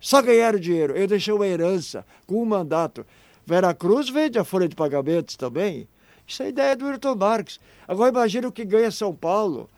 Só 0.00 0.20
ganharam 0.20 0.58
dinheiro. 0.58 0.96
Eu 0.96 1.06
deixei 1.06 1.32
uma 1.32 1.46
herança 1.46 2.04
com 2.26 2.42
um 2.42 2.44
mandato. 2.44 3.06
Vera 3.46 3.72
Cruz 3.72 4.08
vende 4.08 4.40
a 4.40 4.44
folha 4.44 4.68
de 4.68 4.74
pagamentos 4.74 5.36
também. 5.36 5.86
Isso 6.26 6.42
é 6.42 6.48
ideia 6.48 6.74
do 6.74 6.84
Ayrton 6.84 7.14
Marques. 7.14 7.60
Agora 7.86 8.10
imagine 8.10 8.46
o 8.48 8.52
que 8.52 8.64
ganha 8.64 8.90
São 8.90 9.14
Paulo 9.14 9.70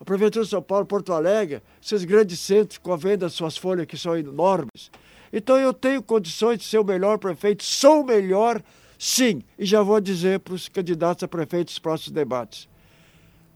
a 0.00 0.04
Prefeitura 0.04 0.44
de 0.44 0.50
São 0.50 0.62
Paulo, 0.62 0.86
Porto 0.86 1.12
Alegre, 1.12 1.60
esses 1.82 2.04
grandes 2.04 2.38
centros 2.38 2.78
com 2.78 2.92
a 2.92 2.96
venda 2.96 3.18
das 3.18 3.32
suas 3.32 3.56
folhas 3.56 3.86
que 3.86 3.96
são 3.96 4.16
enormes. 4.16 4.90
Então 5.32 5.56
eu 5.58 5.74
tenho 5.74 6.02
condições 6.02 6.58
de 6.58 6.64
ser 6.64 6.78
o 6.78 6.84
melhor 6.84 7.18
prefeito, 7.18 7.64
sou 7.64 8.02
o 8.02 8.06
melhor, 8.06 8.62
sim, 8.98 9.42
e 9.58 9.66
já 9.66 9.82
vou 9.82 10.00
dizer 10.00 10.40
para 10.40 10.54
os 10.54 10.68
candidatos 10.68 11.24
a 11.24 11.28
prefeito 11.28 11.68
nos 11.68 11.78
próximos 11.78 12.12
debates, 12.12 12.68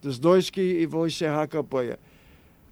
dos 0.02 0.18
dois 0.18 0.50
que 0.50 0.84
vão 0.86 1.06
encerrar 1.06 1.42
a 1.42 1.46
campanha. 1.46 1.98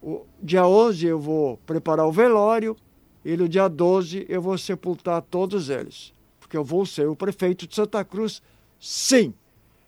O 0.03 0.25
dia 0.43 0.67
11 0.67 1.07
eu 1.07 1.21
vou 1.21 1.57
preparar 1.59 2.07
o 2.07 2.13
velório 2.13 2.77
e 3.25 3.37
no 3.37 3.49
dia 3.49 3.69
12 3.69 4.27
eu 4.29 4.43
vou 4.43 4.59
sepultar 4.59 5.23
todos 5.23 5.71
eles, 5.71 6.13
porque 6.39 6.57
eu 6.57 6.65
vou 6.65 6.85
ser 6.85 7.09
o 7.09 7.17
prefeito 7.17 7.67
de 7.67 7.75
Santa 7.75 8.05
Cruz, 8.05 8.43
sim, 8.79 9.33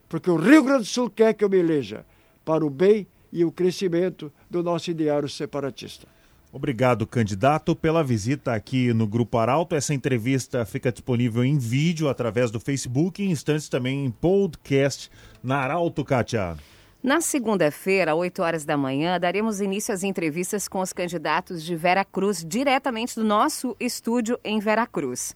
porque 0.09 0.31
o 0.31 0.37
Rio 0.37 0.63
Grande 0.63 0.83
do 0.83 0.87
Sul 0.87 1.11
quer 1.11 1.35
que 1.35 1.45
eu 1.45 1.51
me 1.51 1.59
eleja 1.59 2.07
para 2.45 2.65
o 2.65 2.71
bem 2.71 3.07
e 3.33 3.45
o 3.45 3.51
crescimento 3.51 4.33
do 4.51 4.63
nosso 4.63 4.91
ideário 4.91 5.29
separatista. 5.29 6.07
Obrigado, 6.53 7.07
candidato, 7.07 7.75
pela 7.75 8.05
visita 8.05 8.53
aqui 8.53 8.93
no 8.93 9.07
Grupo 9.07 9.39
Arauto. 9.39 9.75
Essa 9.75 9.95
entrevista 9.95 10.67
fica 10.67 10.93
disponível 10.93 11.43
em 11.43 11.57
vídeo 11.57 12.11
através 12.11 12.51
do 12.51 12.61
Facebook 12.61 13.23
e 13.23 13.27
em 13.27 13.31
instantes 13.31 13.71
também 13.71 14.05
em 14.05 14.11
podcast 14.11 15.11
na 15.43 15.57
Arauto, 15.57 16.05
Kátia. 16.05 16.59
Na 17.03 17.23
segunda-feira, 17.23 18.15
8 18.15 18.43
horas 18.43 18.65
da 18.67 18.77
manhã, 18.77 19.19
daremos 19.19 19.63
início 19.63 19.95
às 19.95 20.05
entrevistas 20.05 20.69
com 20.69 20.81
os 20.81 20.93
candidatos 20.93 21.65
de 21.65 21.75
Vera 21.75 22.05
Cruz, 22.05 22.45
diretamente 22.47 23.15
do 23.17 23.25
nosso 23.25 23.75
estúdio 23.81 24.39
em 24.45 24.61
Vera 24.61 24.87
Cruz. 24.87 25.35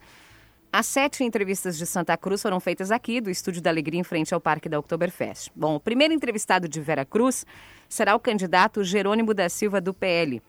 As 0.79 0.85
sete 0.85 1.25
entrevistas 1.25 1.79
de 1.79 1.87
Santa 1.87 2.19
Cruz 2.19 2.43
foram 2.43 2.61
feitas 2.61 2.91
aqui, 2.91 3.19
do 3.19 3.31
Estúdio 3.31 3.63
da 3.63 3.71
Alegria, 3.71 3.99
em 3.99 4.05
frente 4.05 4.35
ao 4.35 4.41
Parque 4.43 4.69
da 4.69 4.79
Oktoberfest. 4.79 5.51
Bom, 5.57 5.77
o 5.77 5.81
primeiro 5.81 6.13
entrevistado 6.13 6.69
de 6.69 6.79
Vera 6.83 7.03
Cruz 7.03 7.47
será 7.89 8.15
o 8.15 8.21
candidato 8.21 8.85
Jerônimo 8.85 9.33
da 9.33 9.49
Silva, 9.49 9.81
do 9.81 9.95
PL. 9.95 10.43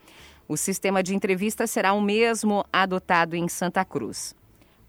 O 0.45 0.57
sistema 0.57 1.01
de 1.01 1.15
entrevista 1.15 1.65
será 1.65 1.93
o 1.93 2.01
mesmo 2.01 2.65
adotado 2.73 3.37
em 3.37 3.47
Santa 3.47 3.85
Cruz. 3.85 4.35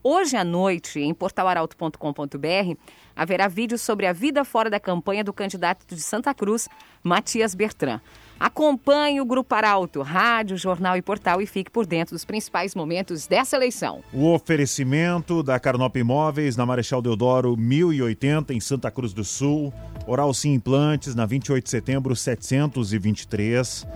Hoje 0.03 0.37
à 0.37 0.43
noite, 0.43 0.99
em 0.99 1.15
portalaralto.com.br, 1.15 2.77
haverá 3.15 3.47
vídeo 3.47 3.79
sobre 3.79 4.07
a 4.07 4.13
vida 4.13 4.45
fora 4.45 4.69
da 4.69 4.81
campanha 4.81 5.23
do 5.23 5.33
candidato 5.33 5.87
de 5.87 6.01
Santa 6.01 6.35
Cruz, 6.35 6.69
Matias 7.01 7.55
Bertrand. 7.55 8.01
Acompanhe 8.39 9.21
o 9.21 9.25
Grupo 9.25 9.55
Arauto, 9.55 10.01
rádio, 10.01 10.57
jornal 10.57 10.97
e 10.97 11.03
portal 11.03 11.43
e 11.43 11.47
fique 11.47 11.71
por 11.71 11.85
dentro 11.85 12.15
dos 12.15 12.25
principais 12.25 12.75
momentos 12.75 13.27
dessa 13.27 13.57
eleição. 13.57 14.01
O 14.13 14.33
oferecimento 14.33 15.43
da 15.43 15.59
Carnop 15.59 15.97
Imóveis 15.97 16.57
na 16.57 16.65
Marechal 16.65 17.03
Deodoro 17.03 17.57
1080 17.57 18.55
em 18.55 18.61
Santa 18.61 18.91
Cruz 18.91 19.13
do 19.13 19.25
Sul, 19.25 19.73
Oral 20.07 20.33
Sim 20.33 20.55
Implantes 20.55 21.15
na 21.15 21.27
28 21.27 21.65
de 21.65 21.71
setembro 21.71 22.15
723, 22.15 23.87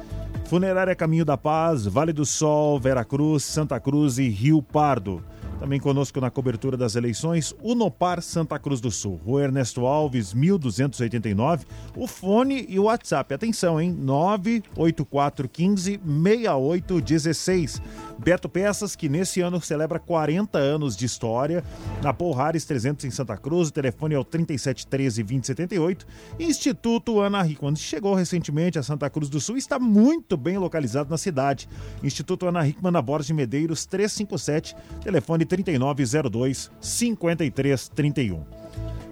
Funerária 0.46 0.94
Caminho 0.94 1.24
da 1.24 1.36
Paz, 1.36 1.86
Vale 1.86 2.12
do 2.12 2.26
Sol, 2.26 2.80
Vera 2.80 3.04
Cruz, 3.04 3.44
Santa 3.44 3.78
Cruz 3.78 4.18
e 4.18 4.28
Rio 4.28 4.60
Pardo. 4.60 5.22
Também 5.62 5.78
conosco 5.78 6.20
na 6.20 6.28
cobertura 6.28 6.76
das 6.76 6.96
eleições, 6.96 7.54
Unopar 7.62 8.20
Santa 8.20 8.58
Cruz 8.58 8.80
do 8.80 8.90
Sul, 8.90 9.20
Rua 9.24 9.44
Ernesto 9.44 9.86
Alves, 9.86 10.34
1289, 10.34 11.64
o 11.96 12.08
fone 12.08 12.66
e 12.68 12.80
o 12.80 12.86
WhatsApp. 12.86 13.32
Atenção, 13.32 13.80
hein? 13.80 13.92
98415 13.92 16.00
6816. 16.04 17.80
Beto 18.22 18.48
Peças, 18.48 18.94
que 18.94 19.08
nesse 19.08 19.40
ano 19.40 19.60
celebra 19.60 19.98
40 19.98 20.56
anos 20.56 20.96
de 20.96 21.04
história. 21.04 21.64
Na 22.02 22.12
Polhares 22.12 22.64
300 22.64 23.04
em 23.04 23.10
Santa 23.10 23.36
Cruz, 23.36 23.68
o 23.68 23.72
telefone 23.72 24.14
é 24.14 24.18
o 24.18 24.24
3713 24.24 25.22
2078. 25.22 26.06
Instituto 26.38 27.20
Ana 27.20 27.44
Hickman, 27.44 27.74
chegou 27.74 28.14
recentemente 28.14 28.78
a 28.78 28.82
Santa 28.82 29.10
Cruz 29.10 29.28
do 29.28 29.40
Sul, 29.40 29.56
está 29.56 29.78
muito 29.78 30.36
bem 30.36 30.56
localizado 30.56 31.10
na 31.10 31.18
cidade. 31.18 31.68
Instituto 32.02 32.46
Ana 32.46 32.66
Hickman, 32.66 32.92
na 32.92 33.02
Borges 33.02 33.26
de 33.26 33.34
Medeiros 33.34 33.84
357, 33.86 34.76
telefone 35.02 35.44
3902 35.44 36.70
5331. 36.80 38.44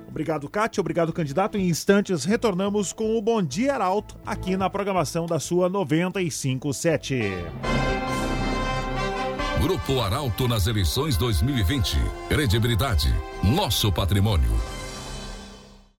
Obrigado, 0.09 0.49
Cátia. 0.49 0.81
Obrigado, 0.81 1.13
candidato. 1.13 1.57
Em 1.57 1.69
instantes, 1.69 2.25
retornamos 2.25 2.93
com 2.93 3.17
o 3.17 3.23
Bom 3.23 3.43
Dia 3.43 3.75
Arauto 3.75 4.17
aqui 4.27 4.57
na 4.57 4.69
programação 4.69 5.27
da 5.27 5.39
sua 5.39 5.69
957. 5.69 7.21
Grupo 9.61 10.01
Arauto 10.01 10.49
nas 10.49 10.67
eleições 10.67 11.19
2020. 11.19 11.99
Credibilidade, 12.31 13.15
nosso 13.43 13.93
patrimônio. 13.93 14.80